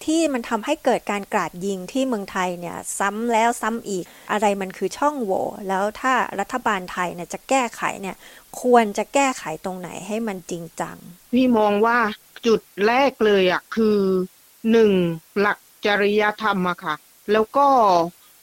[0.06, 8.16] ที่มันทำให้เกิดการกราดยิงที่เมืองไทยเนี่ย ซ้ำแล้วซ้ำอีกอะไรมันคือช่องโหว่แล้วถ้ารัฐบาลไทยเนี่ยจะแก้ไขเนี่ย
[8.62, 10.98] ควรจะแก้ไขตรงไหนให้มันจริงจัง
[11.34, 11.98] พี่มองว่า
[12.46, 13.98] จุดแรกเลยอะคือ
[14.72, 14.92] หนึ่ง
[15.40, 16.96] หลักจริยธรรมอะค่ะ
[17.32, 17.68] แล้วก็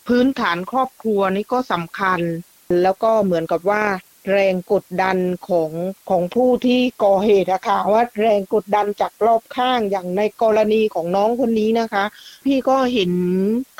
[0.06, 2.20] พื้นฐานครอบครัวนี่ก็สำคัญ
[2.82, 3.82] แล้วก็เหมือนกับว่า
[4.32, 5.18] แรงกดดัน
[5.48, 5.72] ของ
[6.10, 12.04] ของผู้ที่ก่อเหตุอะค่ะว่าแรงกดดันจากรอบข้างอย่างในกรณีของน้องคนนี้นะคะ
[12.44, 13.12] พี่ก็เห็น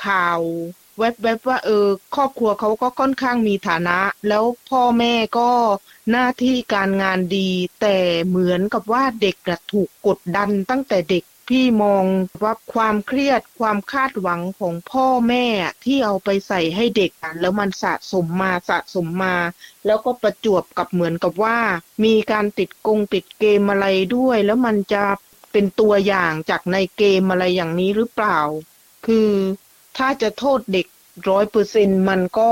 [0.07, 0.41] ข่าว
[0.99, 5.51] แวบๆว่าเออครอบครัวเขาก็ค่อนข้างมีฐานะ แล้วพ่อแม่ก็
[6.11, 7.97] หน้าที่การงานดี แต่
[8.29, 9.37] เหมือนกับว่าเด็ก
[9.73, 12.05] ถูกกดดันตั้งแต่เด็ก พี่มอง
[12.43, 15.47] ว่าความเครียดความคาดหวังของพ่อแม่
[15.85, 19.37] ที่เอาไปใส่ให้เด็กแล้วมันสะสมมาสะสมมา
[19.87, 21.59] แล้วก็ประจวบกับเหมือนกับว่า
[22.05, 25.05] มีการติดกงติดเกมอะไรด้วย แล้วมันจะ
[25.53, 28.41] เป็นตัวอย่างจากในเกมอะไรอย่างนี้หรือเปล่า
[29.07, 29.31] คือ
[29.97, 30.87] ถ้าจะโทษเด็ก
[31.31, 32.51] ร้อยเปอร์เซ็นมันก็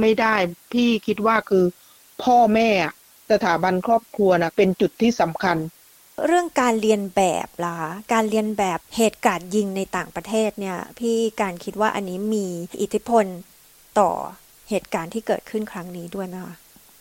[0.00, 0.36] ไม่ได้
[0.72, 1.64] พี่คิดว่าคือ
[2.22, 2.70] พ่อแม่
[3.30, 5.56] สถาบันครอบครัวนะเป็นจุดที่สำคัญ
[6.26, 7.76] เรื่องการเรียนแบบล่ะ
[8.12, 12.46] การเรียนแบบเหตุการณ์ยิงในต่างประเทศเนี่ย พี่การคิดว่าอันนี้มี
[12.82, 13.24] อิทธิพล
[13.98, 14.10] ต่อ
[14.70, 16.54] เหตุการณ์ที่เกิดขึ้นครั้งนี้ด้วยไหมคะ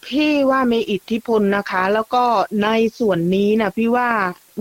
[0.08, 2.24] พี่ว่ามีอิทธิพลนะคะ แล้วก็
[2.64, 4.10] ในส่วนนี้นะพี่ว่า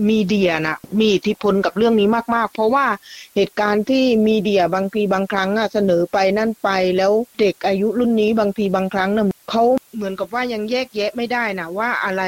[0.09, 2.85] มีเดียนะมีอิทธิพลกับเรื่องนี้มาก ๆ เพราะว่า
[3.35, 9.63] เหตุการณ์ที่มีเดียบางทีบางครั้งอะเสนอไปนั่นไปแล้วเด็กอายุรุ่นนี้บางทีบางครั้งนะเขา
[9.95, 12.23] เหมือนกับว่ายังแยกแยะไม่ได้นะว่าอะไร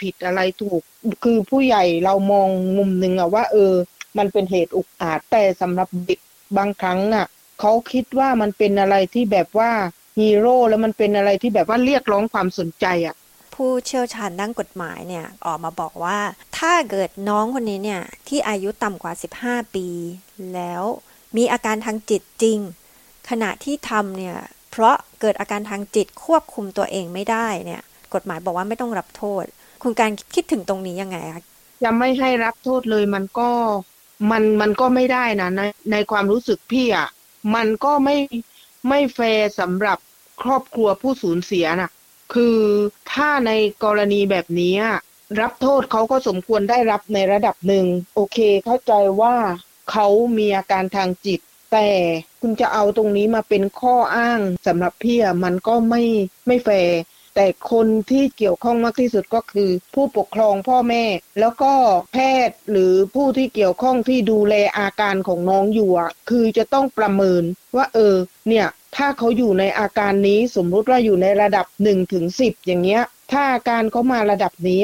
[0.00, 0.82] ผิดอะไรถูก
[1.24, 3.74] คือผู้ใหญ่เรามองมุมหนึ่งอะว่า เออ
[4.18, 6.20] มันเป็นเหตุอุกอาจแต่สำหรับเด็ก
[6.58, 7.26] บางครั้งอะ
[7.60, 9.70] เขาคิดว่ามันเป็นอะไรที่แบบว่า
[10.18, 13.14] ฮีโร่แล้วมันเป็นอะไรที่แบบว่าเรียกร้องความสนใจอะ
[13.54, 16.18] ผู้เชี่ยวชาญด้านกฎหมายเนี่ยออกมาบอกว่า
[16.58, 19.12] ถ้าเกิดน้องคนนี้เนี่ยที่อายุต่ำกว่า
[19.44, 19.86] 15 ปี
[20.54, 20.82] แล้ว
[21.36, 22.58] มีอาการทางจิตจริง
[23.28, 24.36] ขณะที่ทำเนี่ย
[24.70, 27.82] เพราะเกิดอาการทางจิตควบคุมตัวเองไม่ได้เนี่ย
[28.14, 29.44] กฎหมายบอกว่าไม่ต้องรับโทษ
[29.82, 31.42] คุณการคิดถึงตรงนี้ยังไงคะ
[31.82, 33.50] จะไม่ให้รับโทษเลยมันก็
[34.30, 37.08] มันมันก็ไม่ได้นะในในความรู้สึกพี่อะ
[37.54, 38.16] มันก็ไม่
[38.88, 39.98] ไม่แฟร์สำหรับ
[40.42, 41.90] ครอบครัวผู้สูญเสียน่ะ
[42.32, 42.58] คือ
[43.12, 43.52] ถ้าใน
[43.84, 44.74] กรณีแบบนี้
[45.40, 49.36] รับโทษเขาก็สมควรได้รับในระดับหนึ่ง โอเคเข้าใจว่า
[49.90, 50.06] เขา
[50.38, 51.40] มีอาการทางจิต
[51.72, 51.88] แต่
[52.40, 56.02] คุณจะเอาตรงนี้มาเป็นข้ออ้างสำหรับพี่มันก็ไม่
[56.46, 56.96] ไม่แฟร์
[57.42, 61.04] แต่คนที่เกี่ยวข้องมากที่สุดก็คือ ผู้ปกครองพ่อแม่
[61.40, 61.72] แล้วก็
[62.12, 65.90] แพทย์หรือผู้ที่เกี่ยวข้องที่ดูแลอาการของน้องอยู่
[66.30, 67.42] คือจะต้องประเมิน
[67.76, 68.16] ว่าเออ
[68.48, 74.82] เนี่ยถ้าเขาอยู่ในอาการนี้สมมุติว่าอยู่ในระดับ1ถึง10 อย่างเงี้ย ถ้าอาการเขามาระดับนี้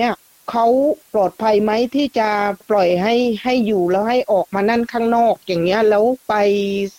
[0.51, 0.67] เขา
[1.13, 2.29] ปลอดภัยไหมที่จะ
[2.71, 6.35] ปล่อยให้ให้อยู่แล้วให้ออกมานั่นข้างนอกอย่างเงี้ยแล้วไป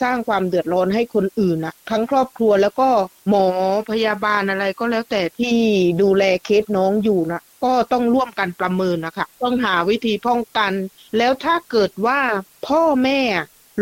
[0.02, 2.90] สร้างความเดือดร้อนให้คนอื่นอะทั้งครอบครัวแล้วก็
[3.30, 3.46] หมอ
[3.92, 5.56] พยาบาลอะไรก็แล้วแต่ที่
[6.02, 10.72] ดูแลเคสน้องอยู่นะก็ต้องร่วมกันประเมินนะคะต้องหาวิธีป้องกัน
[11.18, 12.20] แล้วถ้าเกิดว่า
[12.68, 13.22] พ่อแม่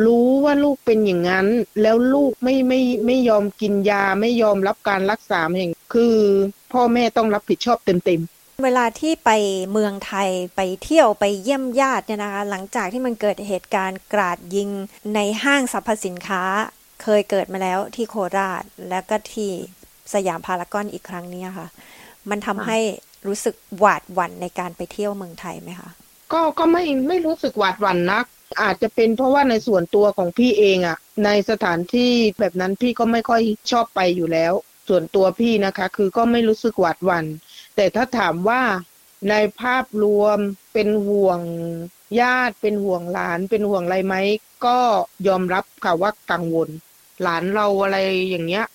[0.06, 1.48] รู้ว่าลูกเป็นอย่างนั้น
[1.82, 6.16] แล้วลูกไม่ไม่ไม่ยอมกินยาไม่ยอมรับการรักษาอย่างคือ
[6.74, 9.32] พ่อแม่ต้องรับผิดชอบเต็มๆ เวลาที่ไป
[9.72, 14.70] เมืองไทยไปเที่ยวไปเยี่ยมญาติเนี่ยนะคะ หลังจากที่มันเกิดเหตุการณ์กราดยิง
[15.16, 16.44] ในห้างสรรพสินค้า
[17.04, 19.52] เคยเกิดมาแล้วที่โคราชและก็ที่
[20.14, 21.68] สยามพารากอนอีกครั้งนี้ค่ะ
[22.30, 22.80] มันทำให้
[23.28, 25.90] รู้สึกหวาดหวั่นในการไปเที่ยวเมืองไทยไหมคะ
[26.34, 28.26] ก็ก็ไม่ไม่รู้สึกหวาดหวั่นนัก
[28.62, 33.42] อาจจะเป็นเพราะว่าในส่วนตัวของพี่เองอะ่ะ ในสถานที่แบบนั้นพี่ก็ไม่ค่อย
[33.72, 34.54] ชอบไปอยู่แล้ว
[34.88, 37.26] ส่วนตัวพี่นะคะ คือก็ไม่รู้สึกหวาดหวัน่น
[37.76, 38.62] แต่ถ้าถามว่า
[39.30, 40.38] ในภาพรวม
[40.74, 41.40] เป็นห่วง
[42.20, 44.16] ญาติเป็นห่วงหลานเป็นห่วงอะไรไหม
[44.66, 44.78] ก็
[45.28, 46.70] ยอมรับค่ะว่ากังวล
[47.22, 47.98] หลานเราอะไร
[48.30, 48.66] อย่างเงี้ย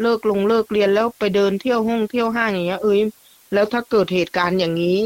[0.00, 3.00] เลิกลงเลิกเรียนแล้วไปเดินเที่ยวห้องเที่ยวห้างอย่างเงี้ย เอ้ย
[3.52, 4.98] แล้วถ้าเกิดเหตุการณ์อย่างนี้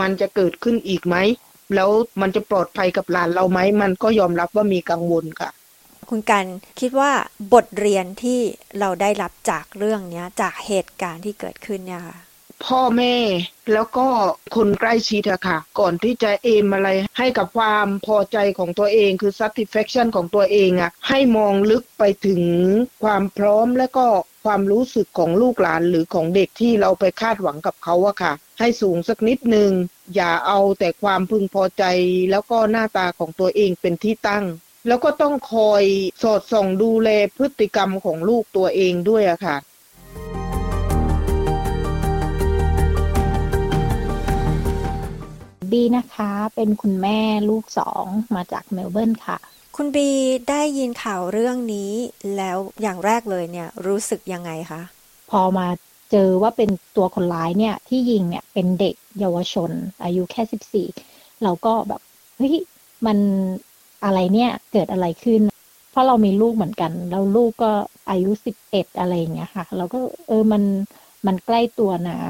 [0.00, 1.16] มันจะเกิดขึ้นอีกไหม
[1.74, 1.90] แล้ว
[2.20, 5.50] มันจะปลอดภัยกับหลานเราไหมมันก็ยอมรับว่ามีกังวลค่ะ
[6.10, 6.46] คุณกัน
[6.80, 7.10] คิดว่า
[7.54, 8.40] บทเรียนที่
[8.78, 12.18] เราได้รับจากเรื่องเนี้ยจากเหตุการณ์ที่เกิดขึ้นเนี่ยค่ะ
[12.66, 13.16] พ่อแม่
[13.72, 14.06] แล้วก็
[14.56, 22.42] คนใกล้ชิดอะค่ะ ก่อนที่จะเอมอะไรให้กับความพอใจของตัวเองคือ satisfaction ของตัวเองอะให้มองลึกไปถึง
[23.02, 24.06] ความพร้อมและก็
[24.44, 29.70] ความรู้สึกของลูกหลานหรือของเด็กที่เราไปคาดหวังกับเขาอะค่ะ ให้สูงสักนิดนึง
[30.14, 31.84] อย่าเอาแต่ความพึงพอใจ
[32.30, 34.44] แล้วก็หน้าตาของตัวเองเป็นที่ตั้ง
[34.88, 35.84] แล้วก็ต้องคอย
[36.22, 39.56] สอดส่องดูแลพฤติกรรมของลูกตัวเองด้วยอะค่ะ
[45.72, 48.04] บีนะคะ เป็นคุณแม่ลูกสอง
[48.34, 49.38] มาจากเมลเบิร์นค่ะ
[49.76, 50.08] คุณบี
[50.48, 51.92] ได้ยินข่าวเรื่องนี้
[52.36, 54.80] แล้วอย่างแรกเลยเนี่ยรู้สึกยังไงคะ
[55.30, 55.66] พอมา
[56.10, 59.70] เจอว่าเป็นตัวคนร้ายเนี่ยที่ยิงเนี่ยเป็นเด็กเยาวชน
[60.04, 60.86] อายุแค่สิบสี่
[61.42, 62.00] เราก็แบบ
[62.36, 62.54] เฮ้ย
[63.06, 63.18] มัน
[64.04, 65.42] อะไรเนี่ยเกิดอะไรขึ้น
[65.90, 67.72] เพราะเรามีลูกเหมือนกัน แล้วลูกก็
[68.10, 70.62] อายุสิบเอ็ดอะไรอย่างเงี้ยค่ะ เราก็เออมัน
[71.26, 72.20] มันใกล้ตัวนะ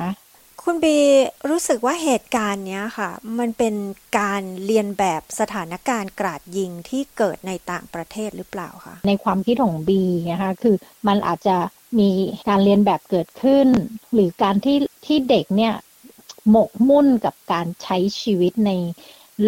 [0.70, 0.98] คุณบี
[1.50, 3.74] รู้สึกว่าเหตุการณ์เนี้ยค่ะ มันเป็น
[4.18, 10.02] การเรียนแบบสถานการณ์กราดยิงที่เกิดในต่างประเทศหรือเปล่าคะในความคิดของบี
[10.32, 10.76] นะคะคือ
[11.08, 11.56] มันอาจจะ
[11.98, 12.10] มี
[12.48, 13.68] การเรียนแบบเกิดขึ้น
[14.12, 15.74] หรือการที่ที่เด็กเนี่ย
[16.50, 18.72] หมกมุ่นกับการใช้ชีวิตใน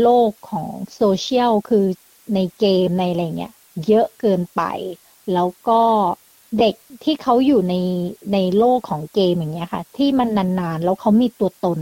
[0.00, 1.86] โลกของโซเชียลคือ
[2.34, 3.54] ในเกมในอะไรเงี้ย
[3.86, 4.62] เยอะเกินไป
[5.32, 5.82] แล้วก็
[6.58, 7.74] เด็กที่เขาอยู่ใน
[8.32, 10.28] ในโลกของเกมอย่างเงี้ยค่ะ ที่มัน
[10.60, 11.80] นานๆแล้วเขามีตัวตน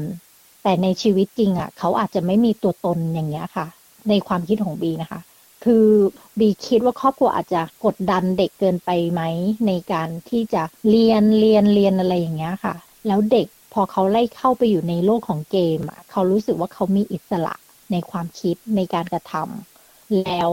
[0.62, 3.66] แต่ในชีวิตจริงอะ เขาอาจจะไม่มีตัวตนอย่างเงี้ยค่ะ
[4.08, 5.20] ในความคิดของบีนะคะ
[5.64, 5.86] คือ
[6.38, 9.22] บีคิดว่าครอบครัวอาจจะกดดันเด็กเกินไปไหม
[9.66, 12.74] ในการที่จะเรียนเรียนเรียนอะไรอย่างเงี้ยค่ะ
[13.06, 17.54] แล้วเด็กพอเขาไล่เข้าไปอยู่ในโลกของเกมอะเขารู้สึกว่าเขามีอิสระ
[17.92, 20.50] ในความคิดในการกระทำแล้ว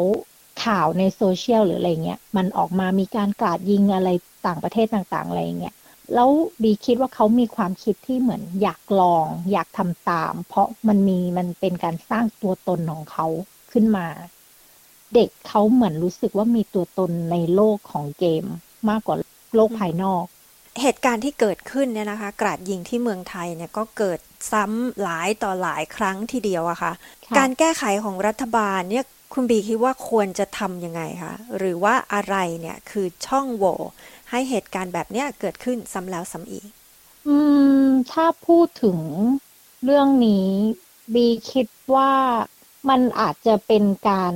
[0.63, 4.09] ข่าวในโซเชียลหรืออะไรเงี้ยมันออกมามีการกราดยิงอะไร
[4.47, 5.75] ต่างประเทศต่างๆอะไรเงี้ย
[6.13, 6.29] แล้ว
[6.61, 13.27] บีคิดว่าเขามีความคิดที่เหมือนอยากลอง อยากทำตาม เพราะมันมีมันเป็นการสร้างตัวตนของเขา
[13.71, 14.07] ขึ้นมา
[15.13, 18.45] เด็กเขาเหมือนรู้สึกว่ามีตัวตนในโลกของเกม
[18.89, 19.15] มากกว่า
[19.55, 20.25] โลกภายนอก
[20.81, 24.19] เหตุการณ์ที่เกิดขึ้นเนี่ยนะคะ กราดยิงที่เมืองไทยเนี่ยก็เกิด
[24.51, 26.93] ซ้ำหลายต่อหลายครั้งทีเดียวอะค่ะ
[27.25, 33.75] ค่ะ การแก้ไขของรัฐบาลเนี่ยคุณบีคิดว่าควรจะทำยังไงคะหรือว่าอะไรเนี่ยคือช่องโหว่
[34.29, 36.67] ให้เหตุการณ์แบบเนี้ยเกิดขึ้นซ้ำแล้วซ้ำอีก
[37.27, 37.38] อื
[37.83, 38.99] ม ถ้าพูดถึง
[39.83, 40.47] เรื่องนี้
[41.13, 42.11] บีคิดว่า
[42.89, 44.33] มันอาจจะเป็นการ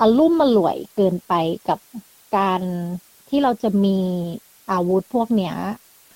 [0.00, 1.32] อารุ่มมาหลวยเกินไป
[1.68, 1.78] กับ
[2.36, 2.62] การ
[3.28, 3.98] ที่เราจะมี
[4.70, 5.54] อาวุธพวกเนี้ย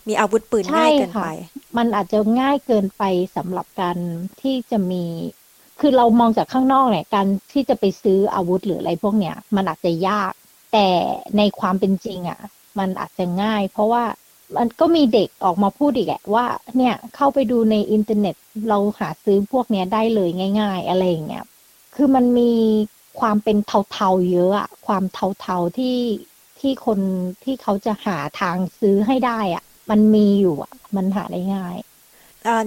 [0.08, 1.28] มีอาวุธปืนใช่ง่ายเกินค่ะไป
[1.76, 3.02] มันอาจจะง่ายเกินไป
[3.36, 3.96] สำหรับการ
[4.42, 5.04] ที่จะมี
[5.84, 10.32] คือเรามองจากข้างนอกเนี่ยการที่จะไปซื้ออาวุธหรืออะไรพวกเนี้ยมันอาจจะยาก
[10.72, 10.88] แต่
[11.36, 12.40] ในความเป็นจริงอะ
[12.78, 14.04] มันอาจจะง่าย เพราะว่า
[14.56, 18.34] มันก็มีเด็กออกมาพูดอีกแหละว่า เนี่ยเข้าไปดูในอินเทอร์เน็ต
[18.68, 21.44] เราหาซื้อพวกเนี้ยได้เลยง่าย ๆ อะไรอย่างเงี้ย
[21.94, 22.52] คือมันมี
[23.20, 23.56] ความเป็น
[23.92, 25.04] เทาๆเยอะอะความ
[25.40, 25.98] เทาๆที่
[26.60, 26.98] ที่คน
[27.44, 31.76] ที่เขาจะหาทางซื้อให้ได้อะมันมีอยู่อะมันหาได้ง่าย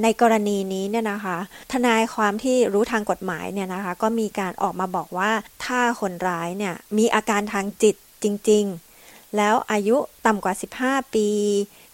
[0.03, 1.37] ในกรณีนี้เนี่ยนะคะ
[1.71, 5.31] ทนายความที่รู้ทางกฎหมายเนี่ยนะคะก็มีการออกมาบอกว่า
[5.65, 8.65] ถ้าคนร้ายเนี่ยมีอาการทางจิตจริง
[9.01, 11.27] ๆ แล้วอายุต่ำกว่า 15 ปี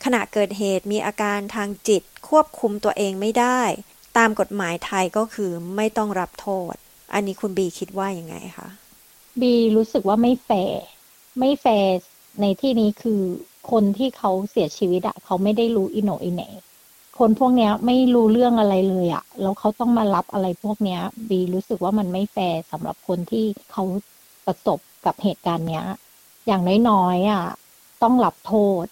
[0.04, 3.62] ขณะเกิดเหตุมีอาการทางจิตควบคุมตัวเองไม่ได้
[4.18, 6.76] ตามกฎหมายไทยก็คือไม่ต้องรับโทษ
[7.14, 8.70] อันนี้คุณบีคิดว่ายังไงคะ
[9.42, 10.84] บีรู้สึกว่าไม่แฟร์
[11.40, 11.94] ไม่แฟร์
[12.42, 13.22] ในที่นี้คือ
[13.72, 16.42] คนที่เขาเสียชีวิตอะเขาไม่ได้รู้อีโหน่อีเหน่
[17.26, 23.84] คนพวกเนี้ยไม่รู้เรื่องอะไรเลยอะแล้วเขาต้องมารับอะไรพวกเนี้ยบีรู้สึกว่ามันไม่แฟร์สำหรับคนที่เขา
[24.46, 25.86] ประสบกับเหตุการณ์เนี้ย
[26.48, 27.46] อย่างน้อยๆอะ
[28.04, 28.54] ต้องรับโท
[28.84, 28.86] ษ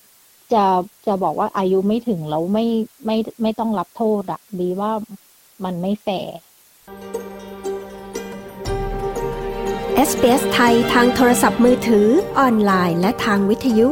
[0.54, 0.65] จะ
[1.08, 2.65] จะบอกว่าอายุไม่ถึงแล้วไม่
[3.06, 4.92] ไม่ไม่ต้องรับโทษอะบีว่า
[5.63, 6.36] มันไม่แฟร์
[10.10, 12.08] SBS ไทยทางโทรศัพท์มือถือ
[12.39, 13.89] ออนไลน์และทางวิทยุ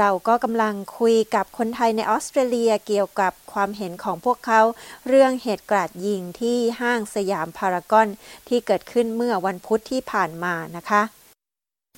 [0.00, 4.60] เราก็กำลังคุยกับคนไทยในออสเตรเลียเกี่ยวกับความเห็นของพวกเขา
[5.08, 8.08] เรื่องเหตุกราดยิงที่ห้างสยามพารากอน
[8.48, 11.02] ที่เกิดขึ้นเมื่อวันพุธที่ผ่านมานะคะ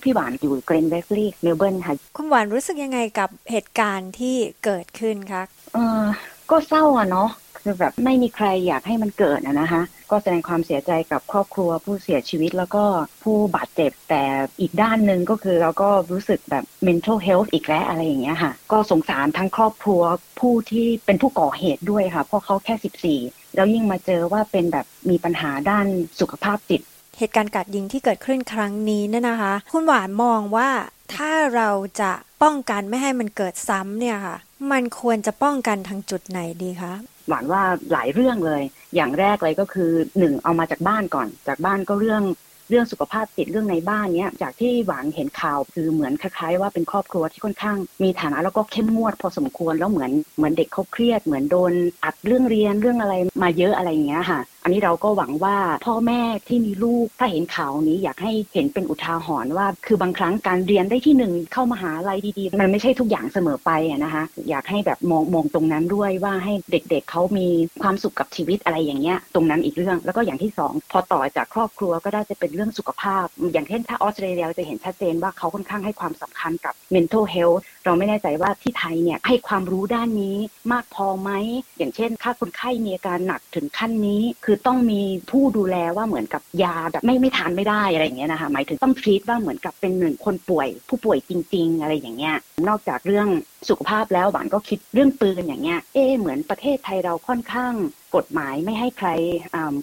[0.03, 4.35] พี่หวานอยู่เกรนเบฟลี่เมลเบิร์นค่ะคุณหวานรู้สึกยังไงกับเหตุการณ์ที่
[4.65, 6.03] เกิดขึ้นคะเออ
[6.49, 7.29] ก็เศร้าอะเนาะ
[7.63, 12.83] คือแบบไม่มีใครอยากให้มันเกิดอะนะคะ ก็แสดงความเสียใจกับครอบครัวผู้เสียชีวิตแล้วก็
[13.23, 14.23] ผู้บาดเจ็บแต่
[14.61, 20.01] อีกด้านหนึ่งก็คือเราก็รู้สึกแบบ mental health อีกแล้วอะไรอย่างเงี้ยค่ะ ก็สงสารทั้งครอบครัว
[20.39, 25.85] ผู้ที่เป็นผู้ก่อเหตุด้วยค่ะ เพราะเขาแค่ 14 แล้วยิ่งมาเจอว่าเป็นแบบมีปัญหาด้าน
[26.19, 26.81] สุขภาพจิต
[27.17, 30.69] เหตุการณ์กราดยิงที่เกิดขึ้นครั้งนี้เนี่ยนะคะ คุณหวานมองว่า
[31.15, 31.69] ถ้าเรา
[32.01, 32.11] จะ
[32.43, 34.37] ป้องกันไม่ให้มันเกิดซ้ำเนี่ยค่ะ
[34.71, 36.93] มันควรจะป้องกันทางจุดไหนดีคะ
[37.27, 38.61] หวานว่าหลายเรื่องเลย
[38.95, 42.23] อย่างแรกเลยก็คือหนึ่งเอามาจากบ้านก่อน จากบ้านก็เรื่อง
[42.69, 51.71] เรื่องสุขภาพจิตเรื่องในบ้านเนี้ยจากที่หวานเห็นข่าวคือเหมือนคล้ายๆ ว่าเป็นครอบครัวที่ค่อนข้าง มีฐานะแล้วก็เข้มงวดพอสมควรแล้วเหมือนเหมือนเด็กเขาเครียดเหมือนโดน
[52.03, 63.71] อัดเรื่องเรียนเรื่องอะไรมาเยอะอะไรอย่างเงี้ยค่ะ อันนี้เราก็หวังว่าพ่อแม่ที่มีลูกถ้าเห็นข่าวนี้อยากให้เห็นเป็นอุทาหรณ์ว่า คือบางครั้งการเรียนได้ที่หนึ่งเข้ามาหาลัยดีๆ มันไม่ใช่ทุกอย่างเสมอไป
[64.03, 67.47] นะคะอยากให้แบบมองมองตรงนั้นด้วยว่าให้เด็กๆเขามี
[67.83, 80.37] ความสุขกับชีวิตอะไรอย่างเงี้ยตรงนั้นอีกเรื่อง แล้วก็อย่างที่สองพอต่อจากครอบครัวก็ได้จะเป็นเรื่องสุขภาพ อย่างเช่นถ้าออสเตรเลียจะเห็นชัดเจนว่าเขาค่อนข้างให้ความสำคัญกับ mental health เราไม่แน่ใจว่าที่ไทยเนี่ยให้ความรู้ด้านนี้
[80.71, 81.31] มากพอไหม
[81.77, 92.35] อย่างเช่น ถ้าคนไข้มีอาการหนักถึงขั้นนี้ คือต้องมีผู้ดูแลว่าเหมือนกับยาแบบไม่ไม่ทานไม่ได้อะไรอย่างเงี้ยนะคะหมายถึงต้องทรีตว่าเหมือนกับเป็นหนึ่งคนป่วย ผู้ป่วยจริง ๆ อะไรอย่างเงี้ย
[92.67, 93.27] นอกจากเรื่อง
[93.69, 97.73] สุขภาพแล้วหวานก็คิดเรื่องปืนอย่างเงี้ยเอ๊เหมือนประเทศไทยเราค่อนข้าง
[98.15, 99.09] กฎหมายไม่ให้ใคร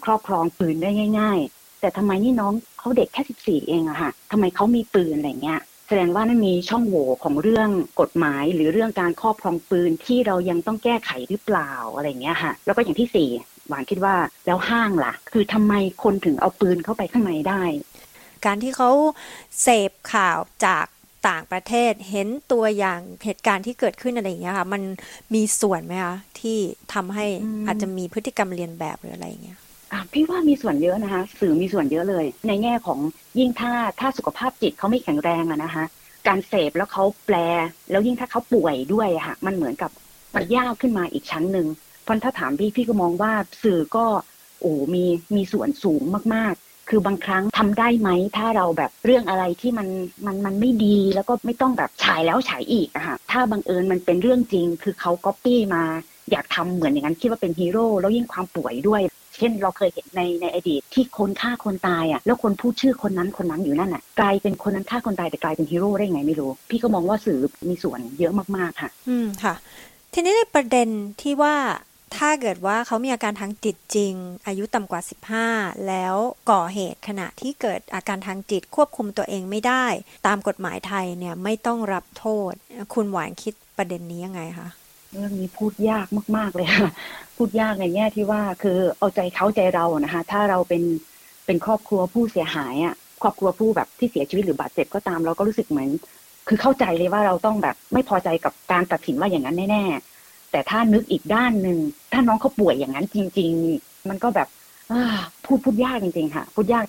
[0.04, 5.60] ครอบครองปืนได้ง่าย ๆ แต่ทำไมนี่น้องเขาเด็กแค่สิบสี่เองอะค่ะทำไมเขามีปืนอะไรเงี้ย
[5.92, 7.68] แสดงว่านั่นมีช่องโหว่ของเรื่อง
[8.00, 13.28] กฎหมาย หรือเรื่องการครอบครองปืนที่เรายังต้องแก้ไขหรือเปล่าอะไรเงี้ยค่ะ แล้วก็อย่างที่สี่
[13.68, 14.14] หวานคิดว่า
[14.46, 17.62] แล้วห้างล่ะ คือทำไมคนถึงเอาปืนเข้าไปข้างในได้
[18.46, 18.90] การที่เขา
[19.62, 20.86] เสพข่าวจาก
[21.28, 24.82] ต่างประเทศเห็นตัวอย่างเหตุการณ์ที่เกิดขึ้นอะไรอย่างเงี้ยค่ะ มัน
[25.34, 26.58] มีส่วนไหมคะที่
[26.94, 27.26] ทำให้
[27.66, 29.58] อาจจะมีพฤติกรรมเรียนแบบหรืออะไรอย่างเงี้ย
[30.12, 32.98] พี่ว่ามีส่วนเยอะนะคะ สื่อมีส่วนเยอะเลย ในแง่ของ
[33.38, 35.84] ยิ่งถ้าถ้าสุขภาพจิตเขาไม่แข็งแรงอะนะคะ
[36.28, 37.36] การเสพแล้วเขาแปล
[37.90, 39.90] แล้วยิ่งถ้าเขาป่วยด้วยอะค่ะมันเหมือนกับ
[40.34, 41.66] มันยากขึ้นมาอีกชั้นหนึ่ง
[42.02, 44.06] เพราะถ้าถามพี่พี่ก็มองว่าสื่อก็
[44.60, 45.04] โอ้มี
[45.36, 46.02] มีส่วนสูง
[46.34, 49.88] มากๆ คือบางครั้งทำได้ไหมถ้าเราแบบเรื่องอะไรที่มัน
[50.26, 55.82] มันมันไม่ดีแล้วก็ไม่ต้องแบบฉายแล้วฉายอีกอะค่ะถ้าบังเอิญมันเป็นเรื่องจริง คือเขาก๊อปปี้มา
[56.30, 59.02] อยากทำเหมือนอย่างนั้นคิดว่าเป็นฮีโร่แล้วยิ่งความป่วยด้วย
[59.40, 69.54] เช่น เราเคยเห็นในในอดีตที่คนฆ่าคนตายอะแล้วคนพูดชื่อคนนั้นคนนั้นอยู่นั่นอะกลายเป็นคนนั้นฆ่าคนตายแต่กลายเป็นฮีโร่ได้ไงไม่รู้ พี่ก็มองว่าสื่อมีส่วนเยอะมากๆค่ะ อืมค่ะ
[70.14, 70.88] ทีนี้ในประเด็น
[71.22, 71.56] ที่ว่า
[72.16, 74.14] ถ้าเกิดว่าเขามีอาการทางจิตจริง
[74.46, 75.00] อายุต่ำกว่า
[75.44, 76.14] 15 แล้ว
[76.50, 79.86] ก่อเหตุขณะที่เกิดอาการทางจิตควบคุมตัวเองไม่ได้
[80.26, 82.52] ตามกฎหมายไทยเนี่ยไม่ต้องรับโทษ
[82.94, 84.68] คุณหวานคิดประเด็นนี้ยังไงคะ
[85.12, 86.90] เรื่องนี้พูดยากมาก ๆ เลยค่ะ
[87.36, 90.82] พูดยากในแง่ที่ว่าคือเอาใจเขาใจเรานะคะ ถ้าเราเป็น
[91.46, 95.88] เป็นครอบครัวผู้เสียหายอะครอบครัวผู้แบบที่เสียชีวิตหรือบาดเจ็บก็ตามเราก็รู้สึกเหมือน
[96.48, 101.78] คือเข้าใจเลยว่าเราต้องแบบไม่พอใจกับการตัดสินว่าอย่างนั้นแน่ๆแต่ถ้านึกอีกด้านหนึ่ง
[102.12, 104.48] ถ้าน้องเขาป่วยอย่างนั้นจริง ๆ มันก็แบบ
[105.44, 106.84] พูดพูดยากจริง ๆ ค่ะ พูดยาก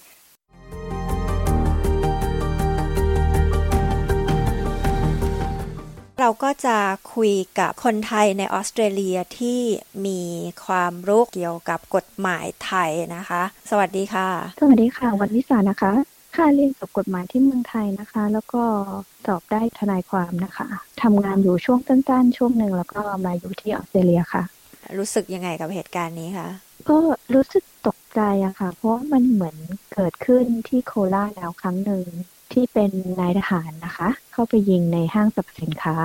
[6.19, 6.77] เราก็จะ
[7.13, 9.59] คุยกับคนไทยในออสเตรเลียที่
[10.05, 10.21] มี
[10.65, 14.27] ความรู้เกี่ยวกับกฎหมายไทยนะคะ สวัสดีค่ะ
[14.59, 15.91] สวัสดีค่ะ วันวิสานะคะ
[16.35, 18.63] ค่าเรียนจบกฎหมายที่เมืองไทยนะคะ แล้วก็
[19.25, 20.67] สอบได้ทนายความนะคะ
[21.01, 24.43] ทำงานอยู่ช่วงสั้นๆ ช่วงหนึ่งแล้วก็มาอยู่ที่ออสเตรเลียค่ะ
[24.97, 26.49] รู้สึกยังไงกับเหตุการณ์นี้คะ
[26.89, 26.97] ก็
[27.33, 29.57] รู้สึกตกใจอะค่ะ เพราะมันเหมือน
[29.93, 32.05] เกิดขึ้นที่โคราชแล้วครั้งหนึ่ง
[32.53, 35.97] ที่เป็นนายทหารนะคะ เข้าไปยิงในห้างสรรพสินค้า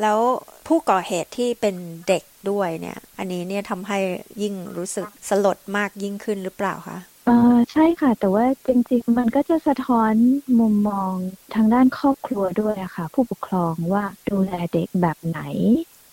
[0.00, 0.18] แล้ว
[0.66, 1.76] ผู้ก่อเหตุที่เป็น
[2.08, 3.98] เด็กด้วยเนี่ย อันนี้เนี่ยทำให้
[4.42, 10.14] ยิ่งรู้สึกสลดมากยิ่งขึ้นหรือเปล่าคะเออใช่ค่ะ แต่ว่าจริงๆ มันก็จะสะท้อน
[10.60, 11.12] มุมมอง
[11.54, 15.40] ทางด้านครอบครัวด้วยอะค่ะ ผู้ปกครองว่าดูแลเด็กแบบไหน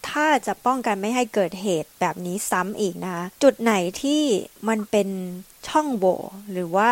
[0.10, 4.22] ถ้าจะป้องกันไม่ให้เกิดเหตุแบบนี้ซ้ำอีกนะคะจุดไหนที่
[4.70, 5.08] มันเป็น
[5.68, 6.18] ช่องโหว่
[6.52, 6.92] หรือว่า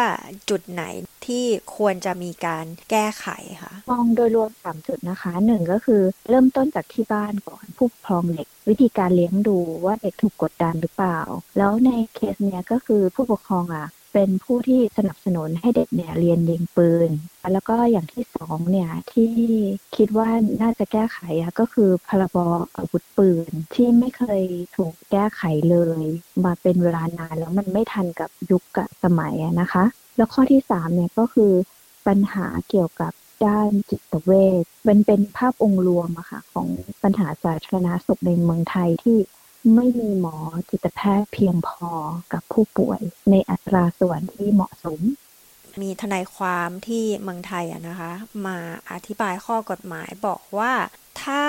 [0.49, 0.84] จุดไหน
[1.25, 3.27] ที่ควรจะมีการแก้ไข
[3.62, 11.19] คะมองโดยรวมสามจุดนะคะหนึ่งก็คือเริ่มต้นจากที่บ้านก่อนผู้ปกครองเด็ก วิธีการเลี้ยงดูว่าเด็กถูกกดดันหรือเปล่า
[11.58, 17.10] แล้วในเคสเนี้ยก็คือผู้ปกครองอะ เป็นผู้ที่สนับสนุนให้เด็กเนี่ยเรียนยิงปืน
[17.54, 19.32] แล้วก็อย่างที่สองเนี่ยที่
[19.95, 20.30] คิดว่า
[20.62, 22.38] น่าจะแก้ไขอะก็คือพรบ
[22.76, 24.43] อาวุธปืนที่ไม่เคย
[24.76, 26.04] ถูกแก้ไขเลย
[26.45, 29.84] มาเป็นเวลานานแล้วมันไม่ทันกับยุคกับสมัยนะคะ
[30.17, 31.52] แล้วข้อที่สามเนี่ยก็คือ
[32.08, 33.13] ปัญหาเกี่ยวกับ
[33.45, 36.67] ด้านจิตเวชเป็นเป็นภาพองค์รวมอะค่ะของ
[37.04, 39.17] ปัญหาสาธารณสุขในเมืองไทยที่
[39.76, 40.36] ไม่มีหมอ
[40.69, 41.89] จิตแพทย์เพียงพอ
[42.34, 45.00] กับผู้ป่วยในอัตราส่วนที่เหมาะสม
[45.82, 48.12] มีทนายความที่เมืองไทยอะนะคะ
[48.45, 48.58] มา
[48.91, 50.74] อธิบายข้อกฎหมายบอกว่า
[51.24, 51.43] ถ้า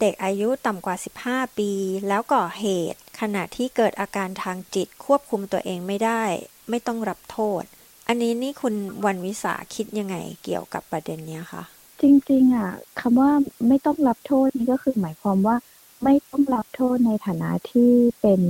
[0.00, 1.72] เด็กอายุต่ำกว่า 15 ปี
[2.08, 6.22] แล้วก่อเหตุ ขณะที่เกิดอาการทางจิตควบคุมตัวเองไม่ได้
[6.70, 7.62] ไม่ต้องรับโทษ
[8.08, 8.74] อันนี้นี่คุณ
[9.04, 11.62] วันวิสาคิดยังไงเกี่ยวกับประเด็นนี้คะ
[12.00, 12.70] จริงๆอะ
[13.00, 13.30] คำว่า
[13.68, 15.56] ไม่ต้องรับโทษนี่ก็คือหมายความว่า
[16.02, 17.90] ไม่ต้องรับโทษในฐานะที่
[18.20, 18.40] เป็น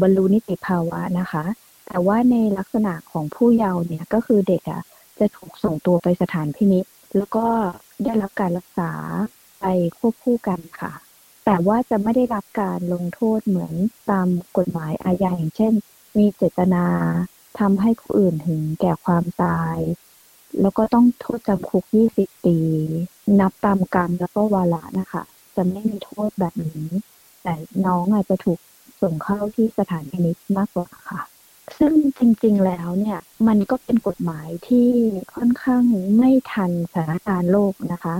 [0.00, 1.44] บรรลุนิติภาวะนะคะ
[1.86, 4.82] แต่ว่าในลักษณะของผู้เยาว์เนี่ยก็คือเด็กอะ
[5.18, 6.84] จะถูกส่งตัวไปสถานพินิจ
[7.16, 7.46] แล้วก็
[8.04, 8.92] ได้รับการรักษา
[9.60, 9.66] ไป
[9.98, 10.92] ควบคู่กันค่ะ
[11.44, 13.74] แต่ว่าจะไม่ได้รับการลงโทษเหมือน
[14.10, 15.72] ตามกฎหมายอาญาอย่างเช่น
[16.18, 16.86] มีเจตนา
[17.58, 19.76] ทำให้ผู้อื่นถึงแก่ความตาย
[20.60, 21.84] แล้วก็ต้องโทษจำคุก
[22.16, 22.58] 20 ปี
[23.40, 25.22] นับตามกรรมแล้วก็วาระนะคะ
[25.56, 26.88] จะไม่มีโทษแบบนี้
[27.42, 27.54] แต่
[27.86, 28.58] น้องอาจจะถูก
[29.02, 31.22] ส่งเข้าที่สถานพินิจมากกว่าค่ะ
[31.78, 34.88] ซึ่งจริง ๆ แล้วเนี่ย มันก็เป็นกฎหมายที่
[35.34, 35.82] ค่อนข้าง
[36.18, 38.16] ไม่ทันสถานการณ์โลกนะคะ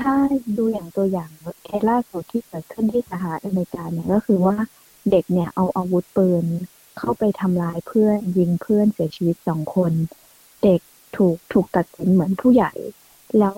[0.00, 0.12] ถ้า
[0.56, 1.30] ดูอย่างตัวอย่าง
[1.64, 4.56] เคสล่าสุดที่เกิดขึ้นที่สหรัฐอเมริกาเนี่ยก็คือว่า
[5.10, 6.44] เด็กเนี่ยเอาอาวุธปืน
[6.98, 9.92] เข้าไปทำลายเพื่อนยิงเพื่อนเสียชีวิตสองคน
[10.62, 10.80] เด็ก
[11.16, 12.72] ถูกถูกตัดสินเหมือนผู้ใหญ่
[13.38, 13.56] แล้ว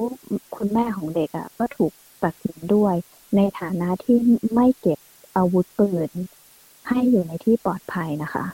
[0.56, 1.92] คุณแม่ของเด็กอะ่ะก็ถูก
[2.24, 2.94] ตัดสินด้วย
[3.36, 4.18] ในฐานะที่
[4.54, 4.98] ไม่เก็บ
[5.36, 6.10] อาวุธปืน
[6.88, 8.44] ให้อยู่ในที่ปลอดภัยนะคะ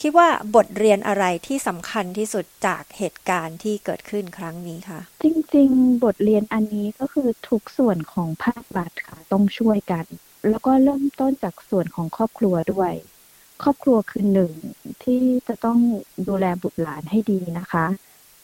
[0.00, 10.04] คิดว่าบทเรียนอะไรที่สำคัญที่สุดจากเหตุการณ์ที่เกิดขึ้นครั้งนี้คะจริงๆ บทเรียนอันนี้ก็คือทุกส่วนของภาครัฐค่ะต้องช่วยกัน
[10.48, 12.92] แล้วก็เริ่มต้นจากส่วนของครอบครัวด้วย
[13.62, 14.52] ครอบครัวคือหนึ่ง
[15.02, 15.78] ที่จะต้อง
[16.28, 17.86] ดูแลบุตรหลานให้ดีนะคะ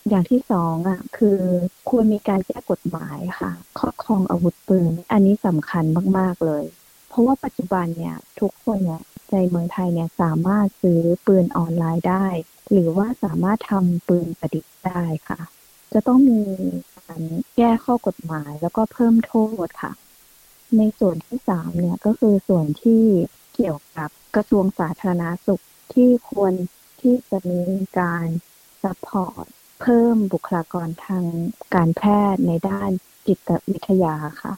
[0.08, 1.40] อย่างที่สองอะคือ
[1.88, 5.84] ควรมีการแก้กฎหมายค่ะ ครอบครองอาวุธปืน อันนี้สำคัญ
[6.18, 6.64] มาก ๆ เลย
[7.08, 9.02] เพราะว่าปัจจุบันเนี่ยทุกคนเนี่ย
[9.32, 12.26] ในเมืองไทยเนี่ยสามารถซื้อปืนออนไลน์ได้
[12.70, 15.40] หรือว่าสามารถทำปืนประดิษฐ์ได้ค่ะ
[15.92, 16.40] จะต้องมี
[16.96, 17.22] การ
[17.56, 19.34] แก้ข้อกฎหมายแล้วก็เพิ่มโท
[19.66, 19.92] ษค่ะ
[20.78, 23.02] ในส่วนที่สามเนี่ยก็คือส่วนที่
[23.54, 25.62] เกี่ยวกับกระทรวงสาธารณาสุข
[25.94, 26.52] ที่ควร
[27.00, 27.60] ที่จะมี
[27.98, 28.26] การ
[28.82, 29.46] support
[29.80, 31.24] เพิ่มบุคลากรทาง
[31.74, 32.02] การแพ
[32.32, 32.90] ทย์ในด้าน
[33.26, 34.54] จิตวิทยาค่ะ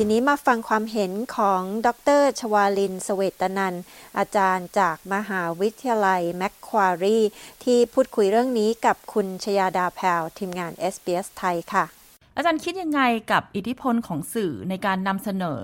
[0.00, 1.88] ทีนี้มาฟังความเห็นของด
[2.20, 3.74] รชวาลินเศวตนันทน์
[4.18, 7.18] อาจารย์จากมหาวิทยาลัยแมคควารี
[7.64, 11.97] ที่พูดคุยเรื่องนี้กับคุณชยาดาพาวเวลล์ทีมงาน SBS ไทยค่ะ
[12.38, 15.62] อาจารย์คิดยังไงกับอิทธิพลของสื่อในการนำเสนอ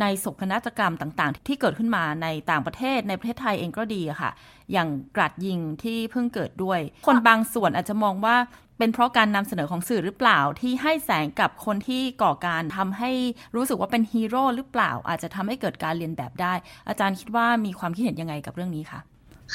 [0.00, 4.30] ในศกนาฏกรรมต่างๆ ที่เกิดขึ้นมาในต่างประเทศในประเทศไทยเองก็ดีค่ะ
[4.72, 8.36] อย่างกราดยิงที่เพิ่งเกิดด้วย คนบางส่วนอาจจะมองว่า
[8.78, 13.10] เป็นเพราะการนำเสนอของสื่อหรือเปล่าที่ให้แสงกับคนที่ก่อการทำให้
[13.56, 16.54] รู้สึกว่าเป็นฮีโร่หรือเปล่า อาจจะทำให้เกิดการเรียนแบบได้
[16.88, 19.00] อาจารย์คิดว่ามีความคิดเห็นยังไงกับเรื่องนี้คะ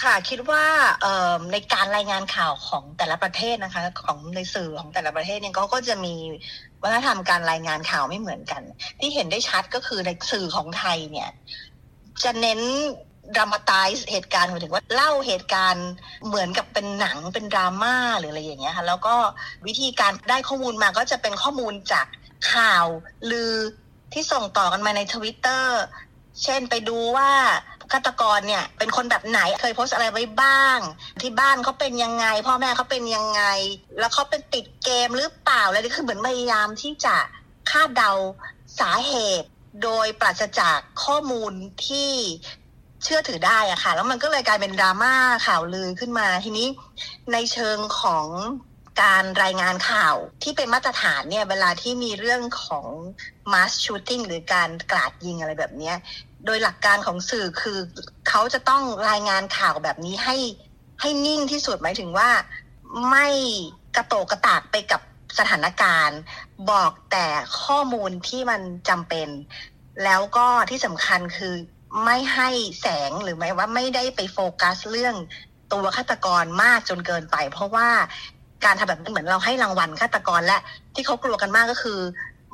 [0.02, 0.64] ค่ะคิดว่า
[1.52, 6.16] ในการรายงานข่าวของแต่ละประเทศนะคะ ของในสื่อของแต่ละประเทศเนี่ยก็จะมี
[6.82, 8.62] วัฒนธรรมการรายงานข่าวไม่เหมือนกัน
[9.00, 11.30] ที่เห็นได้ชัดก็คือในสื่อของไทยเนี่ย
[12.24, 12.62] จะเน้น
[13.36, 15.88] ดรามาตายเหตุการณ์หมายถึงว่าเล่าเหตุการณ์
[16.28, 19.16] เหมือนกับเป็นหนังเป็นดราม่าหรืออะไรอย่างเงี้ยค่ะแล้วก็
[19.68, 22.06] วิธีการได้ข้อมูลมาก็จะเป็นข้อมูลจาก
[22.54, 22.86] ข่าว
[23.32, 23.54] ลือ
[24.14, 25.80] ที่ส่งต่อกันมาในทวิตเตอร์
[26.44, 27.32] เช่นไปดูว่า
[27.92, 30.80] ฆาตกรเนี่ยเป็นคนแบบไหนเคยโพสอะไรไว้บ้าง
[31.22, 33.44] ที่บ้านเขาเป็นยังไง พ่อแม่เขาเป็นยังไง
[34.00, 37.16] แล้วเขาเป็นติดเกมหรือเปล่าอะไรนี่คือเหมือนพยายามที่จะ
[37.72, 38.12] คาดเดา
[38.80, 39.48] สาเหตุ
[39.84, 41.54] โดยปราศจากข้อมูล
[41.88, 42.12] ที่
[43.04, 45.14] เชื่อถือได้อะค่ะ แล้วมันก็เลยกลายเป็นดราม่า
[45.46, 46.68] ข่าวลือขึ้นมา ทีนี้
[47.34, 48.28] ในเชิงของ
[49.02, 52.86] การรายงานข่าวที่เป็นมาตรฐานเนี่ย เวลาที่มีเรื่องของ
[53.52, 55.94] mass shooting หรือการกราดยิงอะไรแบบนี้
[56.46, 57.80] โดยหลักการของสื่อคือ
[58.30, 60.38] เขาจะต้องรายงานข่าวแบบนี้ให้
[61.02, 62.30] ให้นิ่งที่สุดหมายถึงว่า
[63.10, 63.28] ไม่
[63.96, 65.02] กระโตกกระตากไปกับ
[65.40, 66.20] สถานการณ์
[66.72, 67.28] บอกแต่
[67.64, 69.30] ข้อมูลที่มันจำเป็น
[70.04, 71.54] แล้วก็ที่สำคัญคือ
[72.06, 72.50] ไม่ให้
[72.82, 75.16] แสงหรือไม่ว่าไม่ได้ไปโฟกัสเรื่อง
[75.74, 77.90] ตัวฆาตกรมากจนเกินไป เพราะว่า
[78.66, 80.58] การทำแบบนี้เหมือนเราให้รางวัลฆาตกรและ
[80.96, 82.00] ที่เขากลัวกันมากก็คือ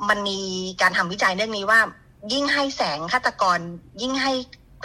[0.08, 0.38] มันมี
[0.82, 1.80] การทำวิจัยเรื่องนี้ว่า
[2.32, 3.58] ยิ่งให้แสงฆาตกร
[4.02, 4.32] ยิ่งให้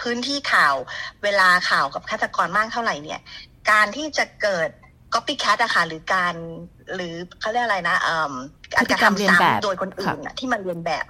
[0.01, 0.75] พื้นที่ข่าว
[1.23, 3.19] เวลาข่าวกับฆาตกรมากเท่าไหร่เนี่ย
[3.71, 4.69] การที่จะเกิด
[5.13, 6.33] copycat อะค่ะหรือการ
[6.95, 7.97] หรือเขาเรียกอะไรนะ
[8.73, 11.05] การกระทำซ้ำโดยคนอื่นอะที่มันเรียนแบบ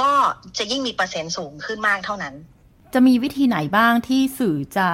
[0.00, 0.10] ก็
[0.58, 2.34] จะยิ่งมีเปอร์เซ็นต์สูงขึ้นมากเท่านั้น
[2.94, 4.88] จะมีวิธีไหนบ้างที่สื่อจะ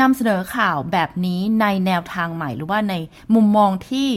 [0.00, 2.94] นำเสนอข่าวแบบนี้ในแนวทางใหม่หรือว่าใน
[3.34, 4.08] มุมมองที่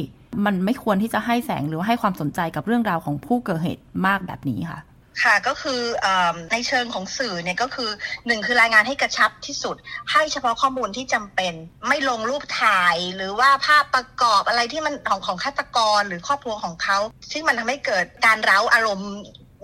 [0.46, 4.80] มันไม่ควรที่จะให้แสงหรือให้ความสนใจกับเรื่องราวของผู้เกิดเหตุมากแบบนี้ค่ะ
[5.24, 6.08] ค่ะก็คืออ
[6.52, 7.90] ในเชิงของสื่อเนี่ยก็คือ
[8.28, 9.76] หนึ่งคือรายงานให้กระชับที่สุด
[10.12, 11.54] ให้เฉพาะข้อมูลที่จำเป็น
[11.88, 16.98] ไม่ลงรูปถ่าย หรือว่าภาพประกอบอะไรที่มันของของฆาตกรหรือครอบครัวของเขา
[17.32, 19.12] ซึ่งมันทำให้เกิดการเร้าอารมณ์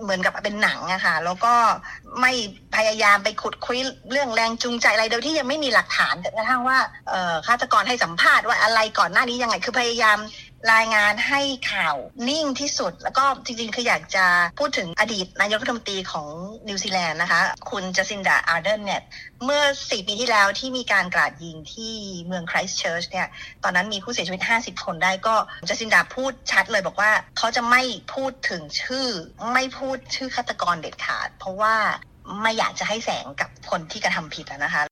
[0.02, 1.54] เหมือนกับเป็นหนังอะค่ะแล้วก็
[2.20, 2.32] ไม่
[2.76, 3.78] พยายามไปขุดคุย
[4.10, 6.78] เรื่องแรงจูงใจอะไรโดยที่ยังไม่มีหลักฐานกระทั่งว่า
[7.46, 10.18] ฆาตกรให้สัมภาษณ์ว่าอะไรก่อนหน้านี้ยังไงคือพยายาม
[10.72, 11.40] รายงานให้
[11.72, 11.96] ข่าว
[12.28, 14.26] นิ่งที่สุด แล้วก็จริงๆ คืออยากจะ
[14.58, 16.28] พูดถึงอดีตนายกรัฐมนตรีของ
[16.68, 17.40] นิวซีแลนด์นะคะ
[17.70, 19.02] คุณจาซินดาอาร์เดิร์นเนี่ย
[19.44, 21.94] เมื่อ 4 ปีที่แล้วที่มีการกราดยิงที่
[22.26, 23.28] เมืองไครส์เชิร์ชเนี่ย
[23.64, 25.34] ตอนนั้นมีผู้เสียชีวิต 50 คนได้ก็
[25.68, 27.82] จาซินดาพูดชัดเลยบอกว่าเขาจะไม่
[28.14, 29.08] พูดถึงชื่อ
[29.52, 31.74] ไม่พูดชื่อฆาตกรเด็ดขาด เพราะว่า
[32.42, 34.84] ไม่อยากจะให้แสงกับคนที่กระทำผิดนะคะ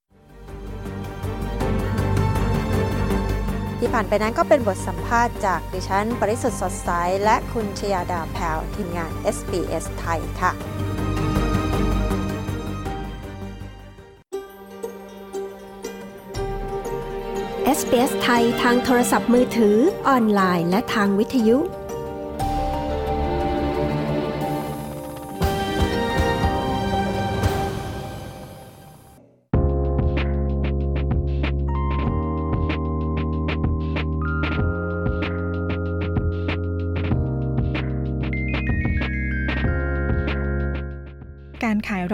[3.84, 6.90] ที่ผ่านไปนั้นก็เป็นบทสัมภาษณ์จากดิฉัน ปริสุทธ์สดใส
[7.24, 10.52] และคุณชยาดาแพวทีมงาน SBS ไทยค่ะ
[17.78, 19.76] SBS ไทยทางโทรศัพท์มือถือ
[20.08, 21.58] ออนไลน์ และทางวิทยุ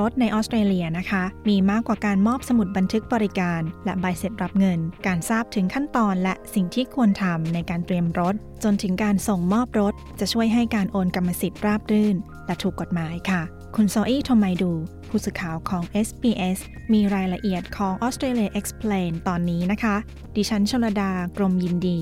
[0.08, 8.34] ถในออสเตรเลียนะคะ มีมากกว่าการมอบสมุดบันทึกบริการ และใบเสร็จรับเงิน การทราบถึงขั้นตอนและสิ่งที่ควรทำในการเตรียมรถ
[8.64, 13.42] จนถึงการส่งมอบรถ จะช่วยให้การโอนกรรมสิทธิ์ราบรื่น และถูกกฎหมายค่ะ
[13.76, 14.72] คุณโซอี้โทไมดู
[15.08, 16.58] ผู้สื่อข่าวของ SBS
[16.92, 19.96] มีรายละเอียดของ Australia Explain ตอนนี้นะคะ
[20.36, 21.98] ดิฉันชลดากรมยินดี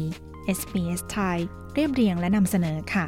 [0.59, 1.39] SBS ไทย
[1.75, 3.07] เรียบเรียงและนำเสนอค่ะ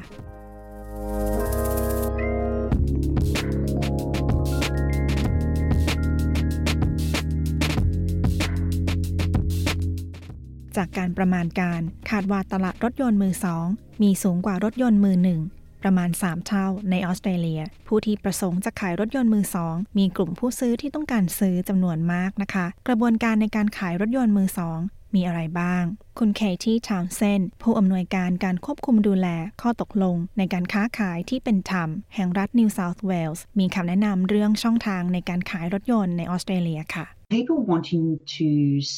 [10.79, 13.66] จากการประมาณการคาดว่าตลาดรถยนต์มือสอง
[14.03, 15.41] มีสูงกว่ารถยนต์มือหนึ่ง
[15.83, 24.81] ประมาณ 3 เท่าในออสเตรเลีย ผู้ที่ประสงค์จะขายรถยนต์มือสองมีกลุ่มผู้ซื้อที่ต้องการซื้อจำนวนมากนะคะ กระบวนการในการขายรถยนต์มือสอง
[25.14, 25.85] มีอะไรบ้าง
[26.18, 29.29] คุณเคที่ทาวน์เซนผู้อำนวยการการควบคุมดูแล
[29.61, 37.07] ข้อตกลงในการค้าขายที่เป็นธรรม แห่งรัฐนิวเซาท์เวลส์มีคำแนะนำเรื่องช่องทางในการขายรถยนต์ในออสเตรเลียค่ะ
[37.37, 38.07] People wanting
[38.39, 38.49] to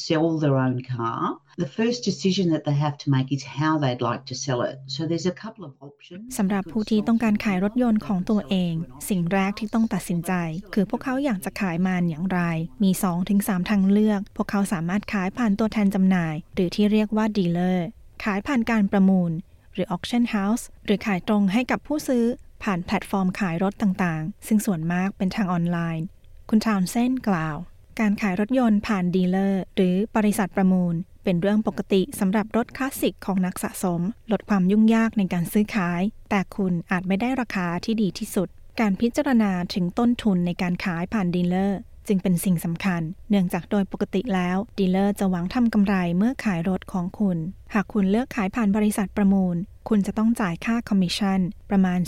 [0.05, 1.19] sell their own car,
[1.63, 4.75] the first decision that they have to make is how they'd like to sell it.
[4.95, 6.23] So there's a couple of options.
[6.37, 8.73] สำหรับผู้ที่ต้องการขายรถยนต์ของตัวเอง
[9.09, 10.33] สิ่งแรกที่ต้องตัดสินใจ
[10.73, 12.41] คือพวกเขาอยากจะขายมันอย่างไร
[12.83, 12.91] มี
[13.29, 17.87] 2-3 ทางเลือก พวกเขาสามารถขายผ่านตัวแทนจำหน่าย หรือที่เรียกว่าดีลเลอร์
[18.23, 19.31] ขายผ่านการประมูล
[19.73, 22.25] หรือ auction house หรือขายตรงให้กับผู้ซื้อ
[22.63, 26.05] ผ่านแพลตฟอร์มขายรถต่างๆ ซึ่งส่วนมากเป็นทางออนไลน์
[26.49, 27.57] คุณทาวน์เซนด์กล่าว
[27.99, 34.01] การขายรถยนต์ผ่านดีลเลอร์หรือบริษัทประมูล เป็นเรื่องปกติสำหรับรถคลาสสิกของนักสะสม
[34.31, 38.47] ลดความยุ่งยากในการซื้อขาย แต่คุณอาจไม่ได้ราคาที่ดีที่สุด
[38.79, 47.37] การพิจารณาถึงต้นทุนในการขายผ่านดีลเลอร์จึงเป็นสิ่งสำคัญ เนื่องจากโดยปกติแล้ว ดีลเลอร์จะหวังทำกำไรเมื่อขายรถของคุณ
[47.73, 49.55] หากคุณเลือกขายผ่านบริษัทประมูล
[49.89, 51.99] คุณจะต้องจ่ายค่าคอมมิชชั่นประมาณ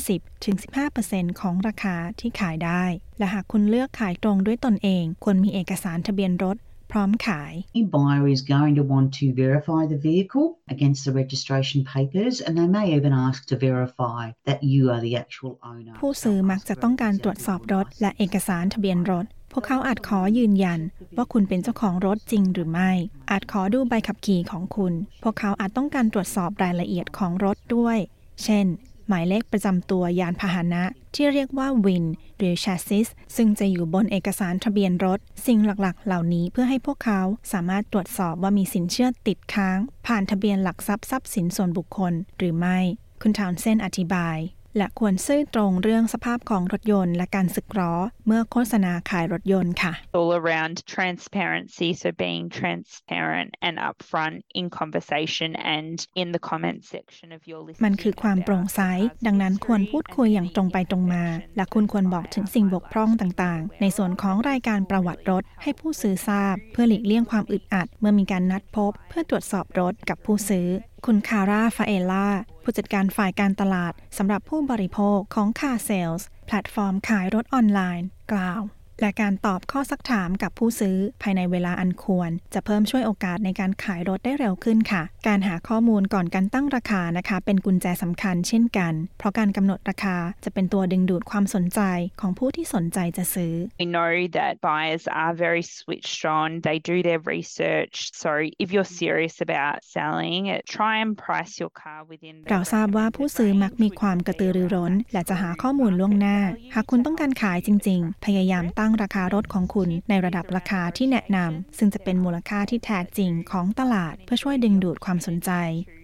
[0.66, 2.84] 10-15%ของราคาที่ขายได้
[3.18, 6.58] และหากคุณเลือกขายตรงด้วยตนเอง ควรมีเอกสารทะเบียนรถ
[6.94, 12.36] พร้อมขาย Any buyer is going to want to verify the vehicle against the registration papers,
[12.46, 15.94] and they may even ask to verify that you are the actual owner.
[16.02, 20.80] ผู้ซื้อมักจะต้องการตรวจสอบรถ และเอกสารทะเบียนรถ พวกเขาอาจขอยืนยัน
[21.18, 22.92] ว่าคุณเป็นเจ้าของรถจริงหรือไม่
[23.32, 27.98] อาจขอดูใบขับขี่ของคุณ พวกเขาอาจต้องการตรวจสอบรายละเอียดของรถด้วย
[28.44, 28.66] เช่น
[29.08, 30.84] หมายเลขประจำตัวยานพาหนะ
[31.16, 32.06] ที่เรียกว่าวิน
[32.38, 39.78] หรือ chassis ซึ่งจะอยู่บนเอกสารทะเบียนรถ สิ่งหลักๆ เหล่านี้เพื่อให้พวกเขาสามารถตรวจสอบว่ามีสินเชื่อติดค้าง
[40.08, 42.78] ผ่านทะเบียนหลักทรัพย์ทรัพย์สินส่วนบุคคลหรือไม่
[43.22, 44.38] คุณทาวน์เซนอธิบาย
[44.78, 47.94] และควรซื่อตรงเรื่องสภาพของรถยนต์และการสึกล้อ
[48.28, 57.28] เมื่อโฆษณาขายรถยนต์ค่ะ all around transparency, so being transparent and upfront in conversation and in the comment section
[57.38, 57.84] of your listing.
[57.86, 58.82] มันคือความโปร่งใส
[59.28, 61.26] ดังนั้นควรพูดคุยอย่างตรงไปตรงมา
[61.58, 70.68] และคุณควรบอกถึงสิ่งบกพร่องต่างๆ ในส่วนของรายการประวัติรถ ให้ผู้ซื้อทราบ เพื่อหลีกเลี่ยงความอึดอัด เมื่อมีการนัดพบ เพื่อตรวจสอบรถกับผู้ซื้อ
[71.08, 72.28] คุณคาร่าฟาเอล่า
[72.64, 78.62] ผู้จัดการฝ่ายการตลาดสำหรับผู้บริโภคของ carsales แพลตฟอร์มขายรถออนไลน์ กล่าว
[79.02, 91.82] และการตอบข้อซักถามกับผู้ซื้อภายในเวลาอันควร จะเพิ่มช่วยโอกาสในการขายรถได้เร็วขึ้นค่ะ การหาข้อมูลก่อนการตั้งราคานะคะ เป็นกุญแจสำคัญเช่นกัน เพราะการกำหนดราคาจะเป็นตัวดึงดูดความสนใจ
[92.22, 96.48] ของผู้ที่สนใจจะซื้อ We know that buyers are very switched on.
[96.68, 97.96] They do their research.
[98.22, 98.30] So
[98.64, 100.44] if you're serious about selling,
[100.78, 102.36] try and price your car within.
[102.50, 106.38] เราทราบว่าผู้ซื้อมักมีความกระตือรือร้น และจะหาข้อมูลล่วงหน้า
[106.76, 115.52] หากคุณต้องการขายจริง ๆ พยายามตั้งตั้งราคารถของคุณในระดับราคาที่แนะนำซึ่งจะเป็นมูลค่าที่แท้จริงของตลาด เพื่อช่วยดึงดูดความสนใจ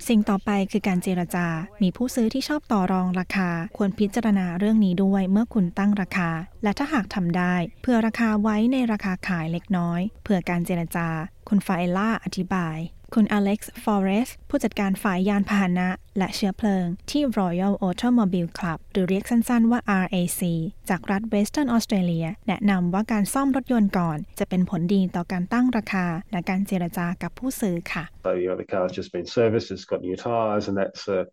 [0.07, 1.47] สิ่งต่อไปคือการเจรจา
[1.81, 6.29] มีผู้ซื้อที่ชอบต่อรองราคา ควรพิจารณาเรื่องนี้ด้วยเมื่อคุณตั้งราคา
[6.63, 11.07] และถ้าหากทำได้ เผื่อราคาไว้ในราคาขายเล็กน้อย เพื่อการเจรจา
[11.49, 12.77] คุณฟาเอล่าอธิบาย
[13.13, 20.41] คุณอเล็กซ์ ฟอเรส ผู้จัดการฝ่ายยานพาหนะและเชื้อเพลิงที่ Royal Automobile Club หรือเรียกสั้นๆว่า RAC
[20.89, 30.65] จากรัฐเวสเทิร์นออสเตรเลียแนะนำว่าการซ่อมรถยนต์ก่อน จะเป็นผลดีต่อการตั้งราคา และการเจรจากับผู้ซื้อค่ะ So you know the car's just been serviced, it's got new tyres,
[30.69, 31.23] and that's uh,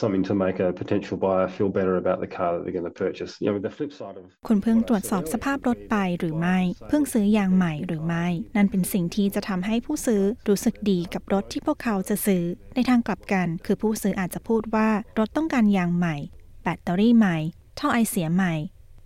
[0.00, 2.98] something to make a potential buyer feel better about the car that they're going to
[3.06, 3.32] purchase.
[3.40, 6.58] You know, the flip side of คุณเพิ่งตรวจสอบสภาพรถไปหรือไม่
[6.88, 8.26] เพิ่งซื้อยางใหม่หรือไม่
[8.56, 12.42] นั่นเป็นสิ่งที่จะทำให้ผู้ซื้อรู้สึกดีกับรถที่พวกเขาจะซื้อ
[12.74, 16.16] ในทางกลับกัน คือผู้ซื้ออาจจะพูดว่ารถต้องการยางใหม่
[16.62, 17.36] แบตเตอรี่ใหม่
[17.78, 18.54] ท่อไอเสียใหม่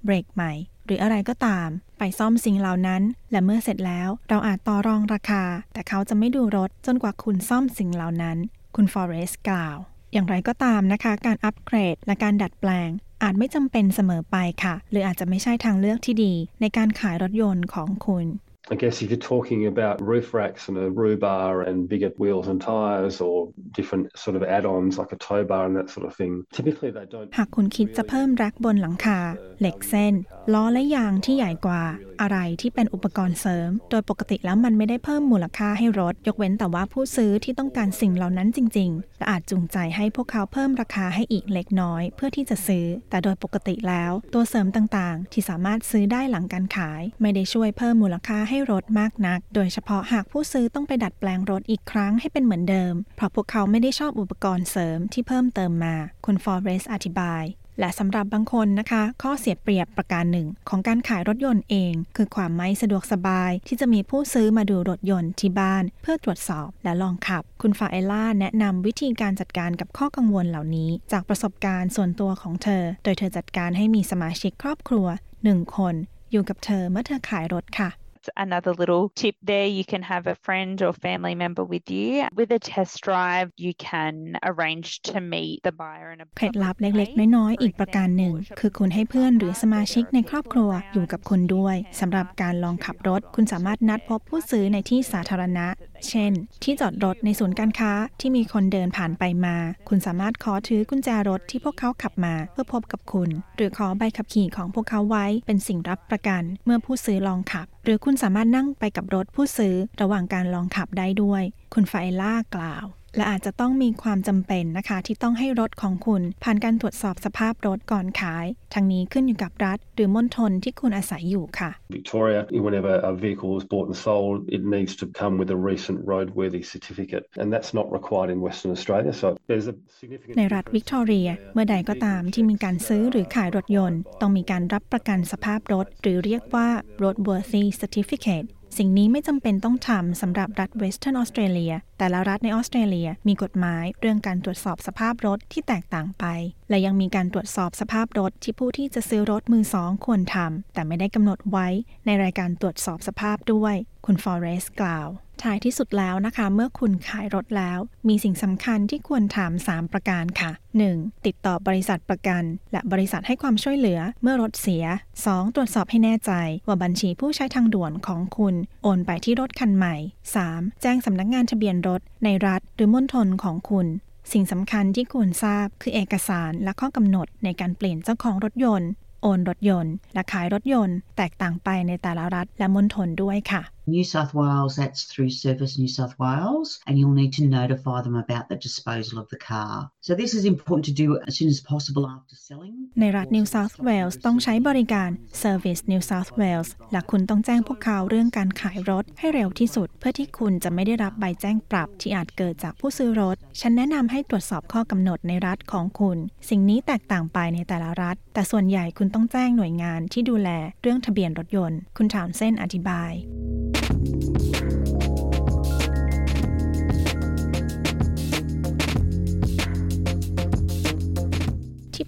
[0.05, 0.53] เบรกใหม่
[0.85, 8.37] หรืออะไรก็ตาม ไปซ่อมสิ่งเหล่านั้น และเมื่อเสร็จแล้วเราอาจต่อรองราคา แต่เขาจะไม่ดูรถจนกว่าคุณซ่อมสิ่งเหล่านั้น
[8.77, 9.77] คุณฟอเรสกล่าว
[10.13, 12.91] อย่างไรก็ตามนะคะ การอัปเกรดและการดัดแปลง
[13.23, 18.27] อาจไม่จำเป็นเสมอไปค่ะ หรืออาจจะไม่ใช่ทางเลือกที่ดีในการขายรถยนต์ของคุณ
[18.71, 22.49] I guess if you're talking about roof racks and a roo bar and bigger wheels
[22.49, 26.15] and tyres or different sort of add-ons like a tow bar and that sort of
[26.15, 27.29] thing, typically they don't.
[27.39, 29.19] หากคุณคิดจะเพิ่มแร็กบนหลังคา
[29.61, 30.15] เหล็กเส้น
[30.53, 31.83] ล้อและยางที่ใหญ่กว่า
[32.21, 55.95] อะไรที่เป็นอุปกรณ์เสริม โดยปกติแล้วมันไม่ได้เพิ่มมูลค่าให้รถ ยกเว้นแต่ว่าผู้ซื้อที่ต้องการสิ่งเหล่านั้นจริง ๆ และอาจจูงใจให้พวกเขาเพิ่มราคาให้อีกเล็กน้อย เพื่อที่จะซื้อ แต่โดยปกติแล้ว ตัวเสริมต่างๆ ที่สามารถซื้อได้หลังการขาย ไม่ได้ช่วยเพิ่มมูลค่าให้รถมากนัก โดยเฉพาะหากผู้ซื้อต้องไปดัดแปลงรถอีกครั้งให้เป็นเหมือนเดิม เพราะพวกเขาไม่ได้ชอบอุปกรณ์เสริมที่เพิ่มเติมมา
[56.25, 57.45] คุณฟอร์เรสอธิบาย
[57.81, 75.07] และสำหรับบางคนนะคะ ข้อเสียเปรียบประการหนึ่ง ของการขายรถยนต์เอง คือความไม่สะดวกสบาย ที่จะมีผู้ซื้อมาดูรถยนต์ที่บ้าน เพื่อตรวจสอบและลองขับ คุณฟาเอล่าแนะนำวิธีการจัดการกับข้อกังวลเหล่านี้ จากประสบการณ์ส่วนตัวของเธอ โดยเธอจัดการให้มีสมาชิกครอบครัว
[75.45, 75.95] หนึ่งคน
[76.33, 77.89] อยู่กับเธอเมื่อเธอขายรถค่ะ
[78.37, 79.67] another little tip there.
[79.67, 82.27] You can have a friend or family member with you.
[82.35, 87.63] With a test drive, you can arrange to meet the buyer in a เคล็ดลับเล็กๆ น้อยๆ
[87.63, 95.67] อีกประการหนึ่ง คือคุณให้เพื่อนหรือสมาชิกในครอบครัวอยู่กับคุณด้วยสำหรับการลองขับรถ คุณสามารถนัดพบผู้ซื้อในที่สาธารณะ
[96.09, 96.33] เช่น
[96.63, 99.57] ที่จอดรถในศูนย์การค้าที่มีคนเดินผ่านไปมา
[99.89, 111.43] คุณสามารถขอถือกุญแจรถที่พวกเขาขับมาเพื่อพบกับคุณ หรือขอใบขับขี่ของพวกเขาไว้เป็นสิ่งรับประกันเมื่อผู้ซื้อลองขับ หรือคุณสามารถนั่งไปกับรถผู้ซื้อระหว่างการลองขับได้ด้วย
[111.75, 112.87] คุณไฟล่ากล่าว
[113.19, 125.07] และอาจจะต้องมีความจำเป็นนะคะ ที่ต้องให้รถของคุณผ่านการตรวจสอบสภาพรถก่อนขาย ทั้งนี้ขึ้นอยู่กับรัฐ หรือมณฑลที่คุณอาศัยอยู่ค่ะ Victoria, whenever a vehicle is bought and sold, it needs to
[125.21, 129.13] come with a recent roadworthy certificate, and that's not required in Western Australia.
[129.23, 136.69] So there's a significant ในรัฐวิกตอเรียเมื่อใดก็ตามที่มีการซื้อหรือขายรถยนต์ ต้องมีการรับประกันสภาพรถ หรือเรียกว่า
[137.03, 138.47] roadworthy certificate
[138.79, 146.25] สิ่งนี้ไม่จำเป็นต้องทำสำหรับรัฐเวสเทิร์นออสเตรเลียแต่ละรัฐในออสเตรเลียมีกฎหมายเรื่องการตรวจสอบสภาพรถที่แตกต่างไป
[146.69, 151.69] และยังมีการตรวจสอบสภาพรถที่ผู้ที่จะซื้อรถมือสองควรทำแต่ไม่ได้กำหนดไว้
[152.07, 153.75] ในรายการตรวจสอบสภาพด้วย
[154.07, 155.09] คุณฟอเรสกล่าว
[155.45, 157.79] ท้ายที่สุดแล้วนะคะ เมื่อคุณขายรถแล้ว
[158.09, 160.51] มีสิ่งสำคัญที่ควรถาม 3 ประการค่ะ
[160.89, 161.27] 1.
[161.27, 164.85] ติดต่อบริษัทประกัน และบริษัทให้ความช่วยเหลือเมื่อรถเสีย
[165.21, 165.55] 2.
[165.55, 166.33] ตรวจสอบให้แน่ใจ
[166.67, 169.95] ว่าบัญชีผู้ใช้ทางด่วนของคุณ โอนไปที่รถคันใหม่
[170.39, 170.83] 3.
[170.83, 173.87] แจ้งสำนักงานทะเบียนรถ ในรัฐหรือมณฑลของคุณ
[174.33, 178.91] สิ่งสำคัญที่ควรทราบคือเอกสารและข้อกำหนดในการเปลี่ยนเจ้าของรถยนต์
[179.23, 183.63] โอนรถยนต์ และขายรถยนต์ แตกต่างไปในแต่ละรัฐและมณฑลด้วยค่ะ
[183.97, 188.17] New South Wales, that's through Service New South Wales, and you'll need to notify them
[188.25, 189.73] about the disposal of the car.
[190.07, 192.75] So this is important to do as soon as possible after selling.
[193.01, 195.11] ในรัฐ New South Wales ต้องใช้บริการ
[195.43, 206.19] Service New South Wales และคุณต้องแจ้งพวกเขาเรื่องการขายรถให้เร็วที่สุด เพื่อที่คุณจะไม่ได้รับใบแจ้งปรับที่อาจเกิดจากผู้ซื้อรถ ฉันแนะนำให้ตรวจสอบข้อกำหนดในรัฐของคุณ
[206.51, 210.49] สิ่งนี้แตกต่างไปในแต่ละรัฐ แต่ส่วนใหญ่คุณต้องแจ้งหน่วยงานที่ดูแล
[210.83, 213.13] เรื่องทะเบียนรถยนต์ คุณถามเส้นอธิบาย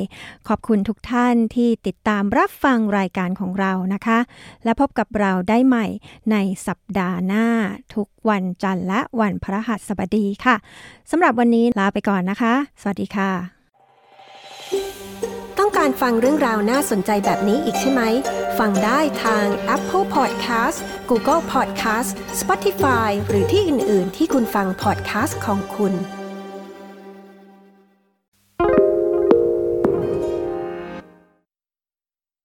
[0.48, 4.18] ขอบคุณทุกท่านที่ติดตามรับฟังรายการของเรานะคะ
[4.64, 5.86] และพบกับเราได้ใหม่
[6.32, 6.36] ใน
[6.66, 7.46] สัปดาห์หน้า
[7.94, 10.56] ทุกวันจันทร์และวันพฤหัสบดีค่ะ
[11.10, 13.30] สำหรับวันนี้ลาไปก่อนนะคะ สวัสดีค่ะ
[15.58, 18.02] ต้องการฟังเรื่องราวน่าสนใจแบบนี้อีกใช่ไหม
[18.58, 20.78] ฟังได้ทาง Apple Podcast
[21.10, 25.94] Google Podcast Spotify หรือที่อื่น ๆ ที่คุณฟัง podcast ของคุณ